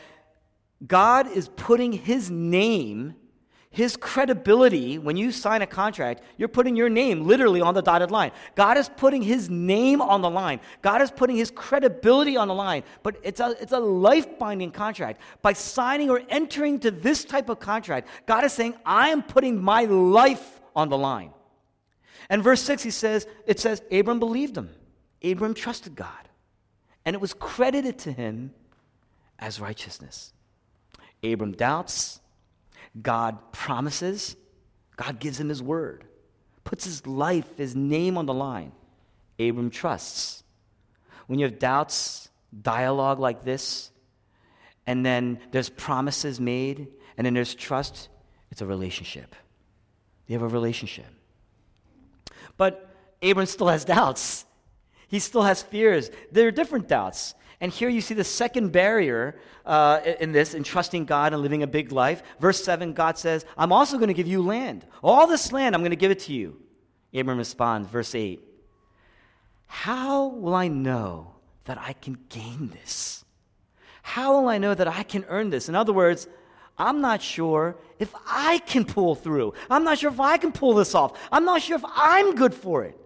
God 0.85 1.27
is 1.27 1.49
putting 1.49 1.91
his 1.91 2.29
name 2.29 3.15
his 3.69 3.97
credibility, 3.97 4.97
when 4.97 5.17
you 5.17 5.31
sign 5.31 5.61
a 5.61 5.67
contract, 5.67 6.23
you're 6.37 6.47
putting 6.47 6.75
your 6.75 6.89
name 6.89 7.27
literally 7.27 7.61
on 7.61 7.73
the 7.73 7.81
dotted 7.81 8.11
line. 8.11 8.31
God 8.55 8.77
is 8.77 8.89
putting 8.89 9.21
his 9.21 9.49
name 9.49 10.01
on 10.01 10.21
the 10.21 10.29
line. 10.29 10.61
God 10.81 11.01
is 11.01 11.11
putting 11.11 11.35
his 11.35 11.51
credibility 11.51 12.37
on 12.37 12.47
the 12.47 12.53
line. 12.53 12.83
But 13.03 13.17
it's 13.23 13.39
a, 13.39 13.55
it's 13.61 13.73
a 13.73 13.79
life 13.79 14.39
binding 14.39 14.71
contract. 14.71 15.21
By 15.41 15.53
signing 15.53 16.09
or 16.09 16.21
entering 16.29 16.79
to 16.79 16.91
this 16.91 17.25
type 17.25 17.49
of 17.49 17.59
contract, 17.59 18.07
God 18.25 18.45
is 18.45 18.53
saying, 18.53 18.73
I 18.85 19.09
am 19.09 19.21
putting 19.21 19.61
my 19.61 19.83
life 19.83 20.61
on 20.75 20.89
the 20.89 20.97
line. 20.97 21.31
And 22.29 22.43
verse 22.43 22.61
6, 22.63 22.83
he 22.83 22.91
says, 22.91 23.27
it 23.45 23.59
says, 23.59 23.81
Abram 23.91 24.19
believed 24.19 24.57
him. 24.57 24.69
Abram 25.23 25.53
trusted 25.53 25.95
God. 25.95 26.09
And 27.05 27.15
it 27.15 27.21
was 27.21 27.33
credited 27.33 27.99
to 27.99 28.11
him 28.11 28.53
as 29.39 29.59
righteousness. 29.59 30.33
Abram 31.23 31.51
doubts 31.51 32.21
God 32.99 33.51
promises, 33.51 34.35
God 34.95 35.19
gives 35.19 35.39
him 35.39 35.49
his 35.49 35.61
word, 35.61 36.05
puts 36.63 36.85
his 36.85 37.05
life, 37.05 37.57
his 37.57 37.75
name 37.75 38.17
on 38.17 38.25
the 38.25 38.33
line. 38.33 38.71
Abram 39.39 39.69
trusts. 39.69 40.43
When 41.27 41.39
you 41.39 41.45
have 41.45 41.59
doubts, 41.59 42.29
dialogue 42.61 43.19
like 43.19 43.43
this, 43.43 43.91
and 44.85 45.05
then 45.05 45.39
there's 45.51 45.69
promises 45.69 46.39
made, 46.39 46.87
and 47.17 47.25
then 47.25 47.33
there's 47.33 47.53
trust, 47.53 48.09
it's 48.51 48.61
a 48.61 48.65
relationship. 48.65 49.35
You 50.27 50.33
have 50.33 50.43
a 50.43 50.53
relationship. 50.53 51.07
But 52.55 52.89
Abram 53.21 53.45
still 53.45 53.67
has 53.67 53.85
doubts. 53.97 54.45
He 55.07 55.19
still 55.19 55.43
has 55.43 55.61
fears. 55.61 56.09
There 56.31 56.47
are 56.47 56.51
different 56.51 56.87
doubts. 56.87 57.33
And 57.59 57.71
here 57.71 57.89
you 57.89 58.01
see 58.01 58.13
the 58.13 58.23
second 58.23 58.71
barrier 58.71 59.39
uh, 59.65 60.01
in 60.19 60.31
this, 60.31 60.53
in 60.53 60.63
trusting 60.63 61.05
God 61.05 61.33
and 61.33 61.41
living 61.41 61.63
a 61.63 61.67
big 61.67 61.91
life. 61.91 62.21
Verse 62.39 62.63
7, 62.63 62.93
God 62.93 63.17
says, 63.17 63.45
I'm 63.57 63.71
also 63.71 63.97
going 63.97 64.09
to 64.09 64.13
give 64.13 64.27
you 64.27 64.43
land. 64.43 64.85
All 65.03 65.25
this 65.25 65.51
land, 65.51 65.73
I'm 65.73 65.81
going 65.81 65.91
to 65.91 65.95
give 65.95 66.11
it 66.11 66.19
to 66.19 66.33
you. 66.33 66.61
Abram 67.13 67.37
responds, 67.37 67.89
verse 67.89 68.13
8, 68.13 68.39
How 69.65 70.27
will 70.27 70.53
I 70.53 70.67
know 70.67 71.33
that 71.65 71.79
I 71.79 71.93
can 71.93 72.17
gain 72.29 72.69
this? 72.69 73.25
How 74.03 74.39
will 74.39 74.49
I 74.49 74.57
know 74.57 74.73
that 74.73 74.87
I 74.87 75.03
can 75.03 75.25
earn 75.27 75.49
this? 75.49 75.67
In 75.67 75.75
other 75.75 75.93
words, 75.93 76.27
I'm 76.77 77.01
not 77.01 77.21
sure 77.21 77.77
if 77.97 78.13
I 78.27 78.59
can 78.59 78.85
pull 78.85 79.15
through. 79.15 79.53
I'm 79.69 79.83
not 79.83 79.97
sure 79.97 80.11
if 80.11 80.19
I 80.19 80.37
can 80.37 80.51
pull 80.51 80.75
this 80.75 80.93
off. 80.93 81.19
I'm 81.31 81.43
not 81.43 81.61
sure 81.61 81.75
if 81.75 81.83
I'm 81.85 82.35
good 82.35 82.53
for 82.53 82.83
it. 82.83 82.97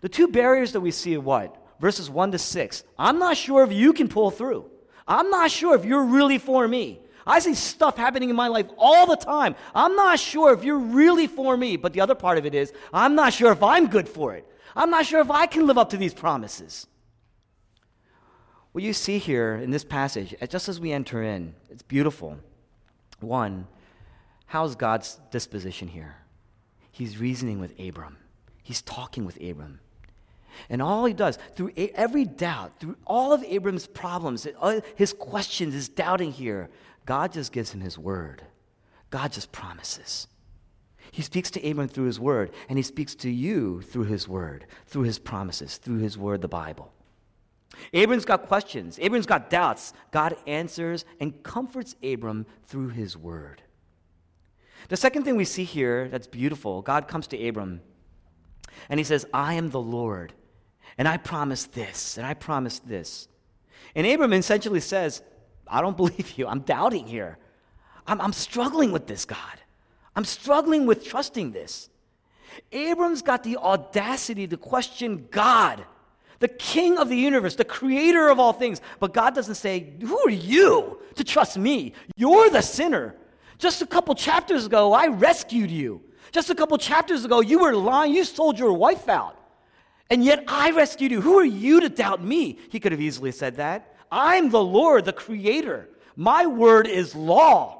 The 0.00 0.08
two 0.08 0.28
barriers 0.28 0.72
that 0.72 0.80
we 0.80 0.90
see 0.90 1.14
are 1.16 1.20
what? 1.20 1.56
Verses 1.80 2.10
1 2.10 2.32
to 2.32 2.38
6. 2.38 2.84
I'm 2.98 3.18
not 3.18 3.36
sure 3.36 3.64
if 3.64 3.72
you 3.72 3.92
can 3.92 4.08
pull 4.08 4.30
through. 4.30 4.70
I'm 5.08 5.30
not 5.30 5.50
sure 5.50 5.74
if 5.74 5.84
you're 5.84 6.04
really 6.04 6.38
for 6.38 6.68
me. 6.68 7.00
I 7.26 7.38
see 7.40 7.54
stuff 7.54 7.96
happening 7.96 8.30
in 8.30 8.36
my 8.36 8.48
life 8.48 8.66
all 8.78 9.06
the 9.06 9.16
time. 9.16 9.54
I'm 9.74 9.96
not 9.96 10.18
sure 10.18 10.52
if 10.52 10.64
you're 10.64 10.78
really 10.78 11.26
for 11.26 11.56
me, 11.56 11.76
but 11.76 11.92
the 11.92 12.00
other 12.00 12.14
part 12.14 12.38
of 12.38 12.46
it 12.46 12.54
is, 12.54 12.72
I'm 12.92 13.14
not 13.14 13.32
sure 13.32 13.52
if 13.52 13.62
I'm 13.62 13.88
good 13.88 14.08
for 14.08 14.34
it. 14.34 14.46
I'm 14.76 14.90
not 14.90 15.06
sure 15.06 15.20
if 15.20 15.30
I 15.30 15.46
can 15.46 15.66
live 15.66 15.78
up 15.78 15.90
to 15.90 15.96
these 15.96 16.14
promises. 16.14 16.86
What 18.72 18.84
you 18.84 18.92
see 18.92 19.18
here 19.18 19.56
in 19.56 19.70
this 19.70 19.84
passage, 19.84 20.34
uh, 20.40 20.46
just 20.46 20.68
as 20.68 20.78
we 20.78 20.92
enter 20.92 21.22
in, 21.22 21.54
it's 21.70 21.82
beautiful. 21.82 22.38
One, 23.18 23.66
how's 24.46 24.76
God's 24.76 25.18
disposition 25.30 25.88
here? 25.88 26.16
He's 26.92 27.18
reasoning 27.18 27.60
with 27.60 27.78
Abram, 27.80 28.16
he's 28.62 28.82
talking 28.82 29.24
with 29.24 29.40
Abram. 29.42 29.80
And 30.68 30.82
all 30.82 31.04
he 31.04 31.12
does, 31.12 31.38
through 31.54 31.72
every 31.76 32.24
doubt, 32.24 32.78
through 32.80 32.96
all 33.06 33.32
of 33.32 33.42
Abram's 33.44 33.86
problems, 33.86 34.46
uh, 34.60 34.80
his 34.94 35.12
questions, 35.12 35.74
his 35.74 35.88
doubting 35.88 36.32
here, 36.32 36.68
God 37.06 37.32
just 37.32 37.52
gives 37.52 37.72
him 37.72 37.80
his 37.80 37.98
word. 37.98 38.42
God 39.10 39.32
just 39.32 39.52
promises. 39.52 40.28
He 41.12 41.22
speaks 41.22 41.50
to 41.52 41.68
Abram 41.68 41.88
through 41.88 42.04
his 42.04 42.20
word, 42.20 42.52
and 42.68 42.78
he 42.78 42.82
speaks 42.82 43.14
to 43.16 43.30
you 43.30 43.82
through 43.82 44.04
his 44.04 44.28
word, 44.28 44.66
through 44.86 45.02
his 45.02 45.18
promises, 45.18 45.76
through 45.76 45.98
his 45.98 46.16
word, 46.16 46.40
the 46.40 46.48
Bible. 46.48 46.92
Abram's 47.92 48.24
got 48.24 48.46
questions, 48.46 48.98
Abram's 49.00 49.26
got 49.26 49.50
doubts. 49.50 49.92
God 50.10 50.36
answers 50.46 51.04
and 51.18 51.42
comforts 51.42 51.96
Abram 52.02 52.46
through 52.64 52.88
his 52.88 53.16
word. 53.16 53.62
The 54.88 54.96
second 54.96 55.24
thing 55.24 55.36
we 55.36 55.44
see 55.44 55.64
here 55.64 56.08
that's 56.08 56.26
beautiful 56.26 56.82
God 56.82 57.06
comes 57.06 57.26
to 57.28 57.48
Abram 57.48 57.80
and 58.88 58.98
he 58.98 59.04
says, 59.04 59.26
I 59.32 59.54
am 59.54 59.70
the 59.70 59.80
Lord, 59.80 60.32
and 60.98 61.08
I 61.08 61.16
promise 61.16 61.64
this, 61.64 62.18
and 62.18 62.26
I 62.26 62.34
promise 62.34 62.78
this. 62.80 63.28
And 63.94 64.06
Abram 64.06 64.32
essentially 64.32 64.80
says, 64.80 65.22
I 65.66 65.80
don't 65.80 65.96
believe 65.96 66.38
you. 66.38 66.46
I'm 66.46 66.60
doubting 66.60 67.06
here. 67.06 67.38
I'm, 68.06 68.20
I'm 68.20 68.32
struggling 68.32 68.92
with 68.92 69.06
this, 69.06 69.24
God. 69.24 69.38
I'm 70.16 70.24
struggling 70.24 70.86
with 70.86 71.04
trusting 71.04 71.52
this. 71.52 71.88
Abram's 72.72 73.22
got 73.22 73.44
the 73.44 73.56
audacity 73.56 74.46
to 74.48 74.56
question 74.56 75.28
God, 75.30 75.84
the 76.40 76.48
king 76.48 76.98
of 76.98 77.08
the 77.08 77.16
universe, 77.16 77.54
the 77.54 77.64
creator 77.64 78.28
of 78.28 78.40
all 78.40 78.52
things. 78.52 78.80
But 78.98 79.14
God 79.14 79.34
doesn't 79.34 79.54
say, 79.54 79.92
Who 80.00 80.18
are 80.26 80.30
you 80.30 80.98
to 81.14 81.24
trust 81.24 81.56
me? 81.56 81.94
You're 82.16 82.50
the 82.50 82.62
sinner. 82.62 83.14
Just 83.58 83.82
a 83.82 83.86
couple 83.86 84.14
chapters 84.14 84.66
ago, 84.66 84.92
I 84.92 85.08
rescued 85.08 85.70
you. 85.70 86.02
Just 86.32 86.50
a 86.50 86.54
couple 86.54 86.78
chapters 86.78 87.24
ago, 87.24 87.40
you 87.40 87.58
were 87.58 87.74
lying, 87.74 88.14
you 88.14 88.24
sold 88.24 88.58
your 88.58 88.72
wife 88.72 89.08
out. 89.08 89.36
And 90.10 90.24
yet 90.24 90.44
I 90.48 90.72
rescued 90.72 91.12
you. 91.12 91.20
Who 91.20 91.38
are 91.38 91.44
you 91.44 91.80
to 91.80 91.88
doubt 91.88 92.22
me? 92.22 92.58
He 92.68 92.80
could 92.80 92.92
have 92.92 93.00
easily 93.00 93.30
said 93.30 93.56
that. 93.56 93.94
I'm 94.10 94.50
the 94.50 94.62
Lord, 94.62 95.04
the 95.04 95.12
creator. 95.12 95.88
My 96.16 96.46
word 96.46 96.88
is 96.88 97.14
law. 97.14 97.76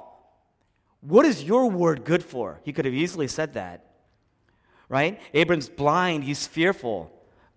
What 1.00 1.26
is 1.26 1.42
your 1.42 1.68
word 1.68 2.04
good 2.04 2.22
for? 2.22 2.60
He 2.62 2.72
could 2.72 2.84
have 2.84 2.94
easily 2.94 3.26
said 3.26 3.54
that. 3.54 3.86
Right? 4.88 5.20
Abram's 5.34 5.68
blind, 5.68 6.24
he's 6.24 6.46
fearful. 6.46 7.12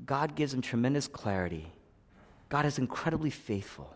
God 0.05 0.35
gives 0.35 0.53
him 0.53 0.61
tremendous 0.61 1.07
clarity. 1.07 1.71
God 2.49 2.65
is 2.65 2.77
incredibly 2.77 3.29
faithful. 3.29 3.95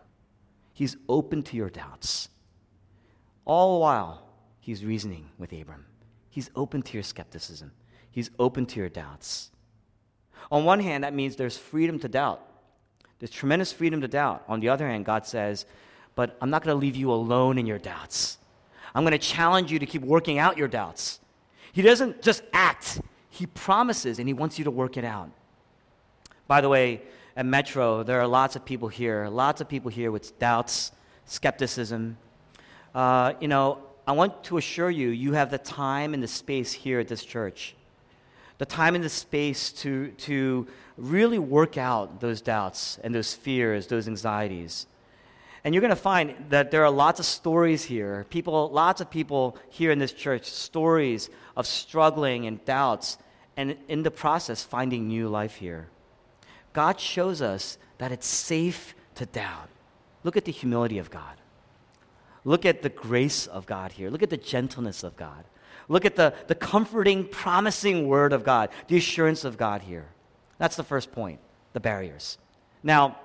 He's 0.73 0.95
open 1.09 1.43
to 1.43 1.57
your 1.57 1.69
doubts. 1.69 2.29
All 3.45 3.75
the 3.75 3.79
while, 3.79 4.27
he's 4.59 4.85
reasoning 4.85 5.29
with 5.37 5.51
Abram. 5.53 5.85
He's 6.29 6.51
open 6.55 6.81
to 6.83 6.93
your 6.93 7.03
skepticism. 7.03 7.71
He's 8.11 8.29
open 8.37 8.65
to 8.67 8.79
your 8.79 8.89
doubts. 8.89 9.51
On 10.51 10.65
one 10.65 10.79
hand, 10.79 11.03
that 11.03 11.13
means 11.13 11.35
there's 11.35 11.57
freedom 11.57 11.99
to 11.99 12.07
doubt. 12.07 12.41
There's 13.19 13.31
tremendous 13.31 13.71
freedom 13.71 14.01
to 14.01 14.07
doubt. 14.07 14.43
On 14.47 14.59
the 14.59 14.69
other 14.69 14.87
hand, 14.87 15.05
God 15.05 15.25
says, 15.25 15.65
But 16.15 16.37
I'm 16.41 16.49
not 16.49 16.63
going 16.63 16.75
to 16.75 16.79
leave 16.79 16.95
you 16.95 17.11
alone 17.11 17.57
in 17.57 17.65
your 17.65 17.79
doubts. 17.79 18.37
I'm 18.93 19.03
going 19.03 19.11
to 19.11 19.17
challenge 19.17 19.71
you 19.71 19.79
to 19.79 19.85
keep 19.85 20.01
working 20.01 20.39
out 20.39 20.57
your 20.57 20.67
doubts. 20.67 21.19
He 21.71 21.81
doesn't 21.81 22.21
just 22.21 22.43
act, 22.53 23.01
He 23.29 23.45
promises 23.45 24.19
and 24.19 24.27
He 24.27 24.33
wants 24.33 24.57
you 24.57 24.65
to 24.65 24.71
work 24.71 24.97
it 24.97 25.03
out. 25.03 25.29
By 26.47 26.61
the 26.61 26.69
way, 26.69 27.01
at 27.35 27.45
Metro, 27.45 28.03
there 28.03 28.19
are 28.19 28.27
lots 28.27 28.55
of 28.55 28.65
people 28.65 28.87
here, 28.87 29.27
lots 29.27 29.61
of 29.61 29.67
people 29.67 29.91
here 29.91 30.11
with 30.11 30.39
doubts, 30.39 30.91
skepticism. 31.25 32.17
Uh, 32.95 33.33
you 33.39 33.47
know, 33.47 33.79
I 34.07 34.13
want 34.13 34.43
to 34.45 34.57
assure 34.57 34.89
you, 34.89 35.09
you 35.09 35.33
have 35.33 35.51
the 35.51 35.57
time 35.57 36.13
and 36.13 36.23
the 36.23 36.27
space 36.27 36.71
here 36.71 36.99
at 36.99 37.07
this 37.07 37.23
church 37.23 37.75
the 38.57 38.65
time 38.65 38.95
and 38.95 39.03
the 39.03 39.09
space 39.09 39.71
to, 39.71 40.09
to 40.11 40.67
really 40.97 41.39
work 41.39 41.77
out 41.77 42.19
those 42.19 42.41
doubts 42.41 42.99
and 43.03 43.13
those 43.13 43.33
fears, 43.33 43.87
those 43.87 44.07
anxieties. 44.07 44.87
And 45.63 45.73
you're 45.75 45.81
going 45.81 45.89
to 45.89 45.95
find 45.95 46.33
that 46.49 46.71
there 46.71 46.83
are 46.85 46.89
lots 46.89 47.19
of 47.19 47.25
stories 47.25 47.83
here. 47.83 48.25
People, 48.29 48.69
lots 48.69 49.01
of 49.01 49.09
people 49.09 49.57
here 49.69 49.91
in 49.91 49.99
this 49.99 50.13
church, 50.13 50.45
stories 50.45 51.29
of 51.55 51.67
struggling 51.67 52.45
and 52.45 52.63
doubts, 52.65 53.17
and 53.55 53.75
in 53.87 54.03
the 54.03 54.11
process, 54.11 54.63
finding 54.63 55.07
new 55.07 55.27
life 55.27 55.55
here. 55.55 55.89
God 56.73 56.99
shows 56.99 57.41
us 57.41 57.77
that 57.97 58.11
it's 58.11 58.27
safe 58.27 58.95
to 59.15 59.25
doubt. 59.25 59.69
Look 60.23 60.37
at 60.37 60.45
the 60.45 60.51
humility 60.51 60.99
of 60.99 61.09
God. 61.09 61.35
Look 62.43 62.65
at 62.65 62.81
the 62.81 62.89
grace 62.89 63.45
of 63.47 63.65
God 63.65 63.91
here. 63.91 64.09
Look 64.09 64.23
at 64.23 64.29
the 64.29 64.37
gentleness 64.37 65.03
of 65.03 65.17
God. 65.17 65.43
Look 65.87 66.05
at 66.05 66.15
the, 66.15 66.33
the 66.47 66.55
comforting, 66.55 67.25
promising 67.25 68.07
word 68.07 68.33
of 68.33 68.43
God, 68.43 68.69
the 68.87 68.97
assurance 68.97 69.45
of 69.45 69.57
God 69.57 69.81
here. 69.81 70.07
That's 70.57 70.75
the 70.75 70.83
first 70.83 71.11
point, 71.11 71.39
the 71.73 71.79
barriers. 71.79 72.37
Now, 72.83 73.17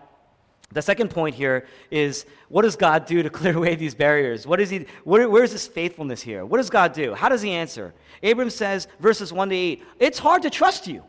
the 0.73 0.83
second 0.83 1.11
point 1.11 1.35
here 1.35 1.67
is 1.91 2.25
what 2.49 2.63
does 2.63 2.77
God 2.77 3.05
do 3.07 3.23
to 3.23 3.31
clear 3.31 3.57
away 3.57 3.75
these 3.75 3.95
barriers? 3.95 4.47
What 4.47 4.61
is 4.61 4.71
he, 4.71 4.87
where, 5.05 5.29
where's 5.29 5.53
his 5.53 5.67
faithfulness 5.67 6.23
here? 6.23 6.45
What 6.47 6.59
does 6.59 6.71
God 6.71 6.93
do? 6.93 7.15
How 7.15 7.29
does 7.29 7.43
he 7.43 7.51
answer? 7.51 7.95
Abram 8.23 8.51
says, 8.51 8.89
verses 9.01 9.33
1 9.33 9.49
to 9.51 9.55
8, 9.55 9.83
it's 9.99 10.19
hard 10.19 10.43
to 10.43 10.51
trust 10.51 10.87
you. 10.87 11.03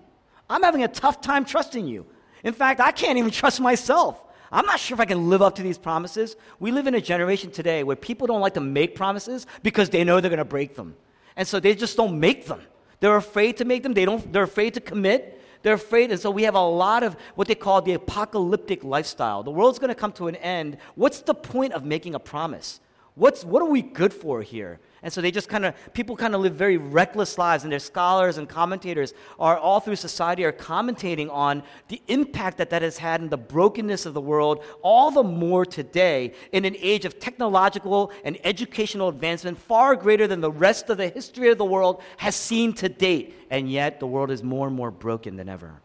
I'm 0.50 0.64
having 0.64 0.84
a 0.84 0.88
tough 0.88 1.22
time 1.22 1.46
trusting 1.46 1.88
you. 1.88 2.06
In 2.44 2.54
fact, 2.54 2.80
I 2.80 2.92
can't 2.92 3.18
even 3.18 3.32
trust 3.42 3.62
myself. 3.62 4.24
I'm 4.52 4.66
not 4.68 4.80
sure 4.80 4.96
if 4.96 5.02
I 5.02 5.06
can 5.06 5.30
live 5.30 5.42
up 5.42 5.56
to 5.56 5.64
these 5.64 5.80
promises. 5.80 6.36
We 6.60 6.72
live 6.72 6.86
in 6.86 6.94
a 6.94 7.02
generation 7.02 7.50
today 7.50 7.84
where 7.84 7.96
people 7.96 8.28
don't 8.28 8.42
like 8.42 8.54
to 8.54 8.62
make 8.62 8.94
promises 8.94 9.48
because 9.64 9.90
they 9.90 10.04
know 10.04 10.22
they're 10.22 10.30
going 10.30 10.38
to 10.38 10.46
break 10.46 10.76
them. 10.76 10.96
And 11.36 11.48
so 11.48 11.60
they 11.60 11.76
just 11.76 11.98
don't 11.98 12.20
make 12.20 12.46
them. 12.46 12.62
They're 13.00 13.16
afraid 13.16 13.58
to 13.58 13.66
make 13.66 13.84
them. 13.84 13.94
They 13.94 14.06
don't, 14.06 14.32
they're 14.32 14.44
afraid 14.44 14.76
to 14.76 14.82
commit. 14.82 15.42
They're 15.62 15.74
afraid. 15.74 16.12
And 16.12 16.20
so 16.20 16.30
we 16.32 16.44
have 16.44 16.56
a 16.56 16.62
lot 16.62 17.04
of 17.04 17.16
what 17.36 17.48
they 17.48 17.56
call 17.56 17.82
the 17.82 17.94
apocalyptic 17.94 18.84
lifestyle. 18.84 19.44
The 19.44 19.52
world's 19.52 19.80
going 19.80 19.90
to 19.90 19.96
come 19.96 20.12
to 20.14 20.28
an 20.28 20.36
end. 20.38 20.78
What's 20.96 21.22
the 21.22 21.34
point 21.34 21.74
of 21.74 21.84
making 21.84 22.16
a 22.16 22.20
promise? 22.20 22.80
What's, 23.16 23.44
what 23.44 23.62
are 23.62 23.70
we 23.70 23.82
good 23.82 24.14
for 24.14 24.42
here? 24.42 24.80
And 25.04 25.12
so 25.12 25.20
they 25.20 25.32
just 25.32 25.50
kind 25.50 25.66
of, 25.66 25.76
people 25.94 26.16
kind 26.16 26.34
of 26.34 26.40
live 26.40 26.56
very 26.56 26.78
reckless 26.78 27.38
lives, 27.38 27.64
and 27.64 27.72
their 27.72 27.80
scholars 27.80 28.38
and 28.38 28.48
commentators 28.48 29.14
are 29.38 29.58
all 29.58 29.82
through 29.82 29.98
society 29.98 30.46
are 30.46 30.54
commentating 30.54 31.30
on 31.30 31.62
the 31.90 32.02
impact 32.08 32.58
that 32.58 32.70
that 32.70 32.82
has 32.82 32.98
had 32.98 33.20
in 33.20 33.28
the 33.28 33.38
brokenness 33.38 34.06
of 34.06 34.14
the 34.14 34.22
world, 34.22 34.64
all 34.82 35.12
the 35.12 35.22
more 35.22 35.66
today 35.66 36.34
in 36.54 36.64
an 36.64 36.78
age 36.80 37.04
of 37.04 37.20
technological 37.20 38.14
and 38.24 38.38
educational 38.46 39.10
advancement 39.10 39.58
far 39.58 39.98
greater 39.98 40.26
than 40.26 40.40
the 40.40 40.52
rest 40.52 40.90
of 40.90 40.96
the 40.96 41.10
history 41.10 41.50
of 41.50 41.58
the 41.58 41.66
world 41.66 42.02
has 42.16 42.34
seen 42.34 42.72
to 42.72 42.88
date. 42.88 43.36
And 43.50 43.70
yet 43.70 44.00
the 44.00 44.08
world 44.08 44.32
is 44.32 44.42
more 44.42 44.68
and 44.68 44.76
more 44.76 44.90
broken 44.90 45.36
than 45.36 45.50
ever. 45.50 45.82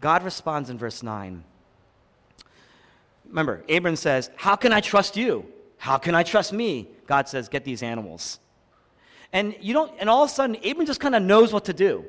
God 0.00 0.24
responds 0.24 0.70
in 0.70 0.76
verse 0.76 1.04
9. 1.04 1.44
Remember, 3.28 3.62
Abram 3.68 3.94
says, 3.94 4.28
How 4.36 4.56
can 4.56 4.72
I 4.72 4.80
trust 4.80 5.16
you? 5.16 5.46
How 5.82 5.98
can 5.98 6.14
I 6.14 6.22
trust 6.22 6.52
me? 6.52 6.86
God 7.08 7.28
says, 7.28 7.48
Get 7.48 7.64
these 7.64 7.82
animals. 7.82 8.38
And 9.32 9.56
you 9.60 9.74
don't, 9.74 9.92
and 9.98 10.08
all 10.08 10.22
of 10.22 10.30
a 10.30 10.32
sudden, 10.32 10.54
Abram 10.64 10.86
just 10.86 11.00
kind 11.00 11.16
of 11.16 11.24
knows 11.24 11.52
what 11.52 11.64
to 11.64 11.72
do. 11.72 12.04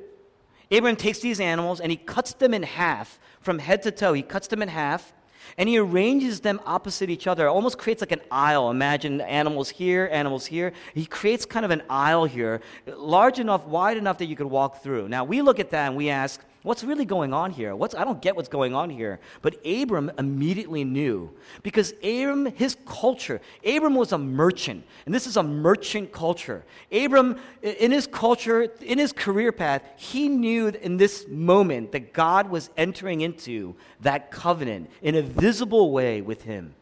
Abram 0.69 0.95
takes 0.95 1.21
these 1.21 1.39
animals 1.39 1.79
and 1.79 1.89
he 1.89 1.97
cuts 1.97 2.33
them 2.33 2.53
in 2.53 2.61
half 2.61 3.19
from 3.41 3.57
head 3.57 3.81
to 3.81 3.91
toe. 3.91 4.13
He 4.13 4.21
cuts 4.21 4.45
them 4.45 4.61
in 4.61 4.69
half 4.69 5.11
and 5.57 5.67
he 5.67 5.79
arranges 5.79 6.41
them 6.41 6.61
opposite 6.67 7.09
each 7.09 7.25
other. 7.25 7.49
Almost 7.49 7.79
creates 7.79 8.03
like 8.03 8.11
an 8.11 8.21
aisle. 8.29 8.69
Imagine 8.69 9.21
animals 9.21 9.71
here, 9.71 10.07
animals 10.11 10.45
here. 10.45 10.71
He 10.93 11.07
creates 11.07 11.43
kind 11.43 11.65
of 11.65 11.71
an 11.71 11.81
aisle 11.89 12.25
here, 12.25 12.61
large 12.85 13.39
enough, 13.39 13.65
wide 13.65 13.97
enough 13.97 14.19
that 14.19 14.27
you 14.27 14.35
could 14.35 14.45
walk 14.45 14.83
through. 14.83 15.09
Now, 15.09 15.23
we 15.23 15.41
look 15.41 15.59
at 15.59 15.71
that 15.71 15.87
and 15.87 15.97
we 15.97 16.11
ask, 16.11 16.39
What's 16.63 16.81
really 16.81 17.03
going 17.03 17.33
on 17.33 17.51
here? 17.51 17.75
What's, 17.75 17.93
I 17.93 18.05
don't 18.05 18.21
get 18.21 18.37
what's 18.37 18.47
going 18.47 18.73
on 18.73 18.89
here. 18.89 19.19
But 19.41 19.57
Abram 19.65 20.09
immediately 20.17 20.85
knew 20.85 21.29
because 21.61 21.91
Abram, 22.01 22.45
his 22.45 22.77
culture, 22.85 23.41
Abram 23.65 23.95
was 23.95 24.13
a 24.13 24.17
merchant, 24.17 24.85
and 25.05 25.13
this 25.13 25.27
is 25.27 25.35
a 25.35 25.43
merchant 25.43 26.13
culture. 26.13 26.63
Abram, 26.89 27.37
in 27.61 27.91
his 27.91 28.07
culture, 28.07 28.69
in 28.81 28.97
his 28.97 29.11
career 29.11 29.51
path, 29.51 29.83
he 29.97 30.29
knew 30.29 30.69
in 30.69 30.95
this 30.95 31.27
moment 31.27 31.91
that 31.91 32.13
God 32.13 32.49
was 32.49 32.69
entering 32.77 33.19
into 33.19 33.75
that 33.99 34.31
covenant 34.31 34.89
in 35.01 35.15
a 35.15 35.21
visible 35.21 35.91
way 35.91 36.21
with 36.21 36.43
him. 36.43 36.75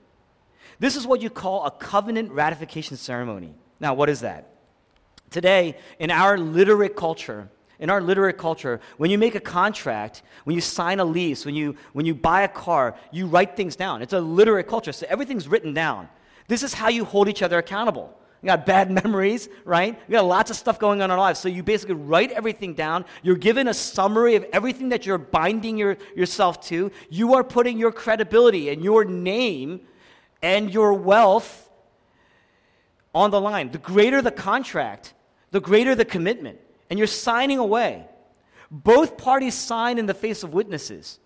This 0.78 0.96
is 0.96 1.08
what 1.08 1.24
you 1.24 1.32
call 1.32 1.66
a 1.66 1.72
covenant 1.72 2.32
ratification 2.32 2.98
ceremony. 2.98 3.56
Now, 3.80 3.96
what 3.96 4.10
is 4.10 4.20
that? 4.20 4.48
Today, 5.32 5.76
in 5.98 6.12
our 6.12 6.38
literate 6.38 6.96
culture, 6.96 7.50
in 7.82 7.90
our 7.90 8.00
literate 8.00 8.38
culture, 8.38 8.80
when 8.98 9.10
you 9.10 9.18
make 9.18 9.34
a 9.34 9.40
contract, 9.40 10.22
when 10.44 10.56
you 10.56 10.62
sign 10.62 11.00
a 11.00 11.06
lease, 11.06 11.46
when 11.46 11.56
you, 11.56 11.76
when 11.94 12.06
you 12.06 12.14
buy 12.14 12.44
a 12.44 12.48
car, 12.48 12.96
you 13.12 13.26
write 13.26 13.58
things 13.58 13.76
down. 13.76 14.04
It's 14.04 14.14
a 14.14 14.22
literate 14.22 14.68
culture, 14.68 14.94
so 14.94 15.08
everything's 15.10 15.48
written 15.48 15.74
down. 15.74 16.08
This 16.48 16.62
is 16.62 16.76
how 16.76 16.90
you 16.90 17.04
hold 17.04 17.28
each 17.28 17.42
other 17.42 17.58
accountable. 17.58 18.16
You 18.44 18.48
got 18.48 18.68
bad 18.68 18.92
memories, 19.04 19.50
right? 19.66 20.00
You 20.08 20.12
got 20.12 20.26
lots 20.26 20.52
of 20.52 20.58
stuff 20.58 20.78
going 20.78 21.02
on 21.02 21.06
in 21.06 21.12
our 21.12 21.18
lives. 21.18 21.40
So 21.40 21.50
you 21.50 21.64
basically 21.64 21.96
write 21.96 22.32
everything 22.32 22.76
down. 22.76 23.04
You're 23.24 23.36
given 23.36 23.68
a 23.68 23.74
summary 23.74 24.36
of 24.36 24.46
everything 24.54 24.90
that 24.90 25.08
you're 25.08 25.18
binding 25.18 25.76
your, 25.76 25.98
yourself 26.16 26.62
to. 26.68 26.92
You 27.10 27.34
are 27.34 27.44
putting 27.44 27.80
your 27.80 27.92
credibility 27.92 28.70
and 28.70 28.84
your 28.84 29.06
name 29.06 29.82
and 30.44 30.72
your 30.72 30.94
wealth 30.94 31.68
on 33.14 33.32
the 33.32 33.42
line. 33.42 33.72
The 33.72 33.80
greater 33.80 34.22
the 34.22 34.32
contract, 34.32 35.16
the 35.50 35.60
greater 35.60 35.96
the 35.96 36.06
commitment. 36.06 36.60
And 36.92 37.00
you're 37.00 37.08
signing 37.08 37.58
away. 37.58 38.06
Both 38.70 39.18
parties 39.18 39.56
sign 39.56 39.98
in 39.98 40.06
the 40.06 40.14
face 40.14 40.44
of 40.44 40.54
witnesses. 40.54 41.20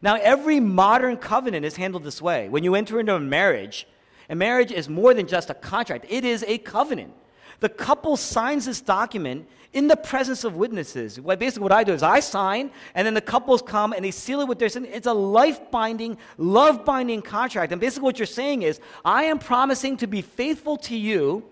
Now, 0.00 0.14
every 0.14 0.60
modern 0.60 1.16
covenant 1.16 1.66
is 1.66 1.76
handled 1.76 2.04
this 2.04 2.22
way. 2.22 2.48
When 2.48 2.64
you 2.64 2.74
enter 2.76 3.00
into 3.00 3.14
a 3.14 3.20
marriage, 3.20 3.86
a 4.30 4.34
marriage 4.36 4.70
is 4.70 4.88
more 4.88 5.12
than 5.12 5.26
just 5.26 5.50
a 5.50 5.54
contract, 5.54 6.06
it 6.08 6.24
is 6.24 6.44
a 6.46 6.58
covenant. 6.58 7.12
The 7.60 7.68
couple 7.68 8.16
signs 8.16 8.66
this 8.66 8.80
document 8.80 9.48
in 9.72 9.88
the 9.88 9.96
presence 9.96 10.44
of 10.44 10.54
witnesses. 10.54 11.20
Well, 11.20 11.36
basically, 11.36 11.64
what 11.64 11.72
I 11.72 11.82
do 11.82 11.92
is 11.92 12.02
I 12.02 12.20
sign, 12.20 12.70
and 12.94 13.04
then 13.04 13.14
the 13.14 13.20
couples 13.20 13.62
come 13.62 13.92
and 13.92 14.04
they 14.04 14.12
seal 14.12 14.40
it 14.40 14.46
with 14.46 14.58
their. 14.58 14.68
It's 14.72 15.06
a 15.06 15.12
life 15.12 15.70
binding, 15.70 16.16
love 16.38 16.84
binding 16.84 17.22
contract. 17.22 17.72
And 17.72 17.80
basically, 17.80 18.04
what 18.04 18.18
you're 18.18 18.26
saying 18.26 18.62
is, 18.62 18.78
I 19.04 19.24
am 19.24 19.38
promising 19.38 19.96
to 19.98 20.06
be 20.06 20.22
faithful 20.22 20.76
to 20.78 20.96
you 20.96 21.44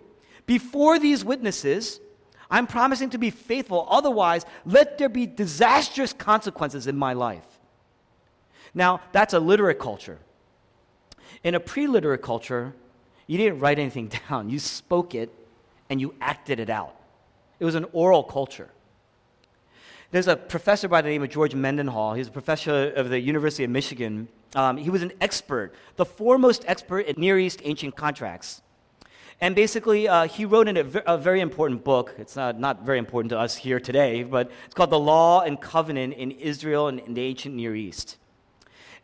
before 0.46 1.00
these 1.00 1.24
witnesses. 1.24 2.00
I'm 2.50 2.66
promising 2.66 3.10
to 3.10 3.18
be 3.18 3.30
faithful. 3.30 3.86
Otherwise, 3.90 4.44
let 4.64 4.98
there 4.98 5.08
be 5.08 5.26
disastrous 5.26 6.12
consequences 6.12 6.86
in 6.86 6.96
my 6.96 7.12
life. 7.12 7.46
Now, 8.74 9.00
that's 9.12 9.34
a 9.34 9.40
literate 9.40 9.78
culture. 9.78 10.18
In 11.42 11.54
a 11.54 11.60
pre 11.60 11.86
literate 11.86 12.22
culture, 12.22 12.74
you 13.26 13.38
didn't 13.38 13.60
write 13.60 13.78
anything 13.78 14.10
down, 14.28 14.50
you 14.50 14.58
spoke 14.58 15.14
it 15.14 15.30
and 15.90 16.00
you 16.00 16.14
acted 16.20 16.60
it 16.60 16.70
out. 16.70 16.96
It 17.60 17.64
was 17.64 17.74
an 17.74 17.86
oral 17.92 18.22
culture. 18.22 18.70
There's 20.10 20.28
a 20.28 20.36
professor 20.36 20.86
by 20.86 21.02
the 21.02 21.08
name 21.08 21.22
of 21.22 21.30
George 21.30 21.54
Mendenhall. 21.54 22.14
He's 22.14 22.28
a 22.28 22.32
professor 22.32 22.92
of 22.94 23.10
the 23.10 23.18
University 23.18 23.64
of 23.64 23.70
Michigan. 23.70 24.28
Um, 24.54 24.76
he 24.76 24.88
was 24.88 25.02
an 25.02 25.12
expert, 25.20 25.74
the 25.96 26.04
foremost 26.04 26.64
expert 26.68 27.00
in 27.00 27.20
Near 27.20 27.38
East 27.38 27.60
ancient 27.64 27.96
contracts. 27.96 28.62
And 29.40 29.54
basically, 29.54 30.08
uh, 30.08 30.26
he 30.26 30.44
wrote 30.44 30.68
in 30.68 30.76
a, 30.76 31.02
a, 31.06 31.18
very 31.18 31.40
important 31.40 31.84
book. 31.84 32.14
It's 32.18 32.36
not, 32.36 32.58
not 32.58 32.82
very 32.82 32.98
important 32.98 33.30
to 33.30 33.38
us 33.38 33.56
here 33.56 33.80
today, 33.80 34.22
but 34.22 34.50
it's 34.64 34.74
called 34.74 34.90
The 34.90 34.98
Law 34.98 35.40
and 35.40 35.60
Covenant 35.60 36.14
in 36.14 36.30
Israel 36.30 36.88
and 36.88 37.00
in 37.00 37.14
the 37.14 37.22
Ancient 37.22 37.54
Near 37.54 37.74
East. 37.74 38.16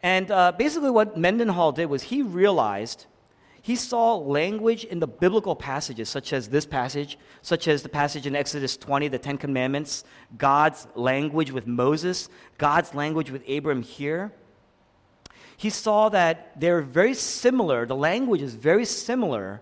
And 0.03 0.31
uh, 0.31 0.53
basically, 0.53 0.91
what 0.91 1.17
Mendenhall 1.17 1.73
did 1.73 1.87
was 1.87 2.05
he 2.05 2.23
realized 2.23 3.07
he 3.63 3.77
saw 3.77 4.17
language 4.17 4.85
in 4.85 5.01
the 5.01 5.07
biblical 5.07 5.55
passages, 5.55 6.09
such 6.09 6.33
as 6.33 6.49
this 6.49 6.65
passage, 6.65 7.19
such 7.43 7.69
as 7.69 7.83
the 7.83 7.91
passage 7.91 8.27
in 8.27 8.35
Exodus 8.35 8.77
20, 8.77 9.09
the 9.09 9.19
Ten 9.19 9.37
Commandments, 9.37 10.05
God's 10.39 10.87
language 10.95 11.51
with 11.51 11.67
Moses, 11.67 12.31
God's 12.57 12.95
language 12.95 13.31
with 13.31 13.47
Abram 13.49 13.83
here. 13.83 14.33
He 15.59 15.69
saw 15.69 16.09
that 16.09 16.59
they're 16.59 16.81
very 16.81 17.13
similar, 17.13 17.85
the 17.85 17.97
language 17.97 18.41
is 18.41 18.55
very 18.55 18.87
similar 18.87 19.61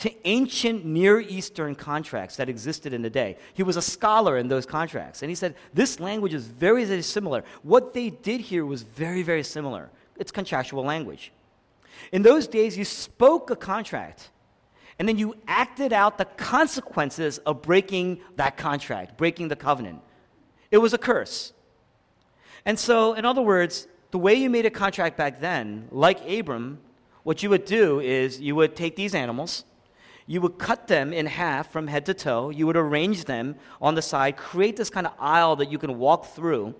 to 0.00 0.10
ancient 0.26 0.84
Near 0.84 1.20
Eastern 1.20 1.74
contracts 1.74 2.36
that 2.36 2.48
existed 2.48 2.92
in 2.94 3.02
the 3.02 3.10
day. 3.10 3.36
He 3.52 3.62
was 3.62 3.76
a 3.76 3.82
scholar 3.82 4.38
in 4.38 4.48
those 4.48 4.64
contracts. 4.64 5.22
And 5.22 5.28
he 5.30 5.34
said, 5.34 5.54
This 5.74 6.00
language 6.00 6.32
is 6.34 6.46
very, 6.46 6.84
very 6.84 7.02
similar. 7.02 7.44
What 7.62 7.92
they 7.92 8.08
did 8.10 8.40
here 8.40 8.64
was 8.64 8.82
very, 8.82 9.22
very 9.22 9.44
similar. 9.44 9.90
It's 10.16 10.32
contractual 10.32 10.84
language. 10.84 11.32
In 12.12 12.22
those 12.22 12.46
days, 12.46 12.78
you 12.78 12.84
spoke 12.84 13.50
a 13.50 13.56
contract, 13.56 14.30
and 14.98 15.06
then 15.06 15.18
you 15.18 15.36
acted 15.46 15.92
out 15.92 16.16
the 16.16 16.24
consequences 16.24 17.36
of 17.38 17.60
breaking 17.60 18.20
that 18.36 18.56
contract, 18.56 19.18
breaking 19.18 19.48
the 19.48 19.56
covenant. 19.56 20.00
It 20.70 20.78
was 20.78 20.94
a 20.94 20.98
curse. 20.98 21.52
And 22.64 22.78
so, 22.78 23.12
in 23.12 23.26
other 23.26 23.42
words, 23.42 23.86
the 24.12 24.18
way 24.18 24.34
you 24.34 24.48
made 24.48 24.64
a 24.64 24.70
contract 24.70 25.18
back 25.18 25.40
then, 25.40 25.88
like 25.90 26.26
Abram, 26.26 26.78
what 27.22 27.42
you 27.42 27.50
would 27.50 27.66
do 27.66 28.00
is 28.00 28.40
you 28.40 28.56
would 28.56 28.74
take 28.74 28.96
these 28.96 29.14
animals, 29.14 29.64
you 30.26 30.40
would 30.40 30.58
cut 30.58 30.86
them 30.86 31.12
in 31.12 31.26
half 31.26 31.70
from 31.72 31.86
head 31.86 32.06
to 32.06 32.14
toe. 32.14 32.50
You 32.50 32.66
would 32.66 32.76
arrange 32.76 33.24
them 33.24 33.56
on 33.80 33.94
the 33.94 34.02
side, 34.02 34.36
create 34.36 34.76
this 34.76 34.90
kind 34.90 35.06
of 35.06 35.12
aisle 35.18 35.56
that 35.56 35.70
you 35.70 35.78
can 35.78 35.98
walk 35.98 36.26
through. 36.26 36.74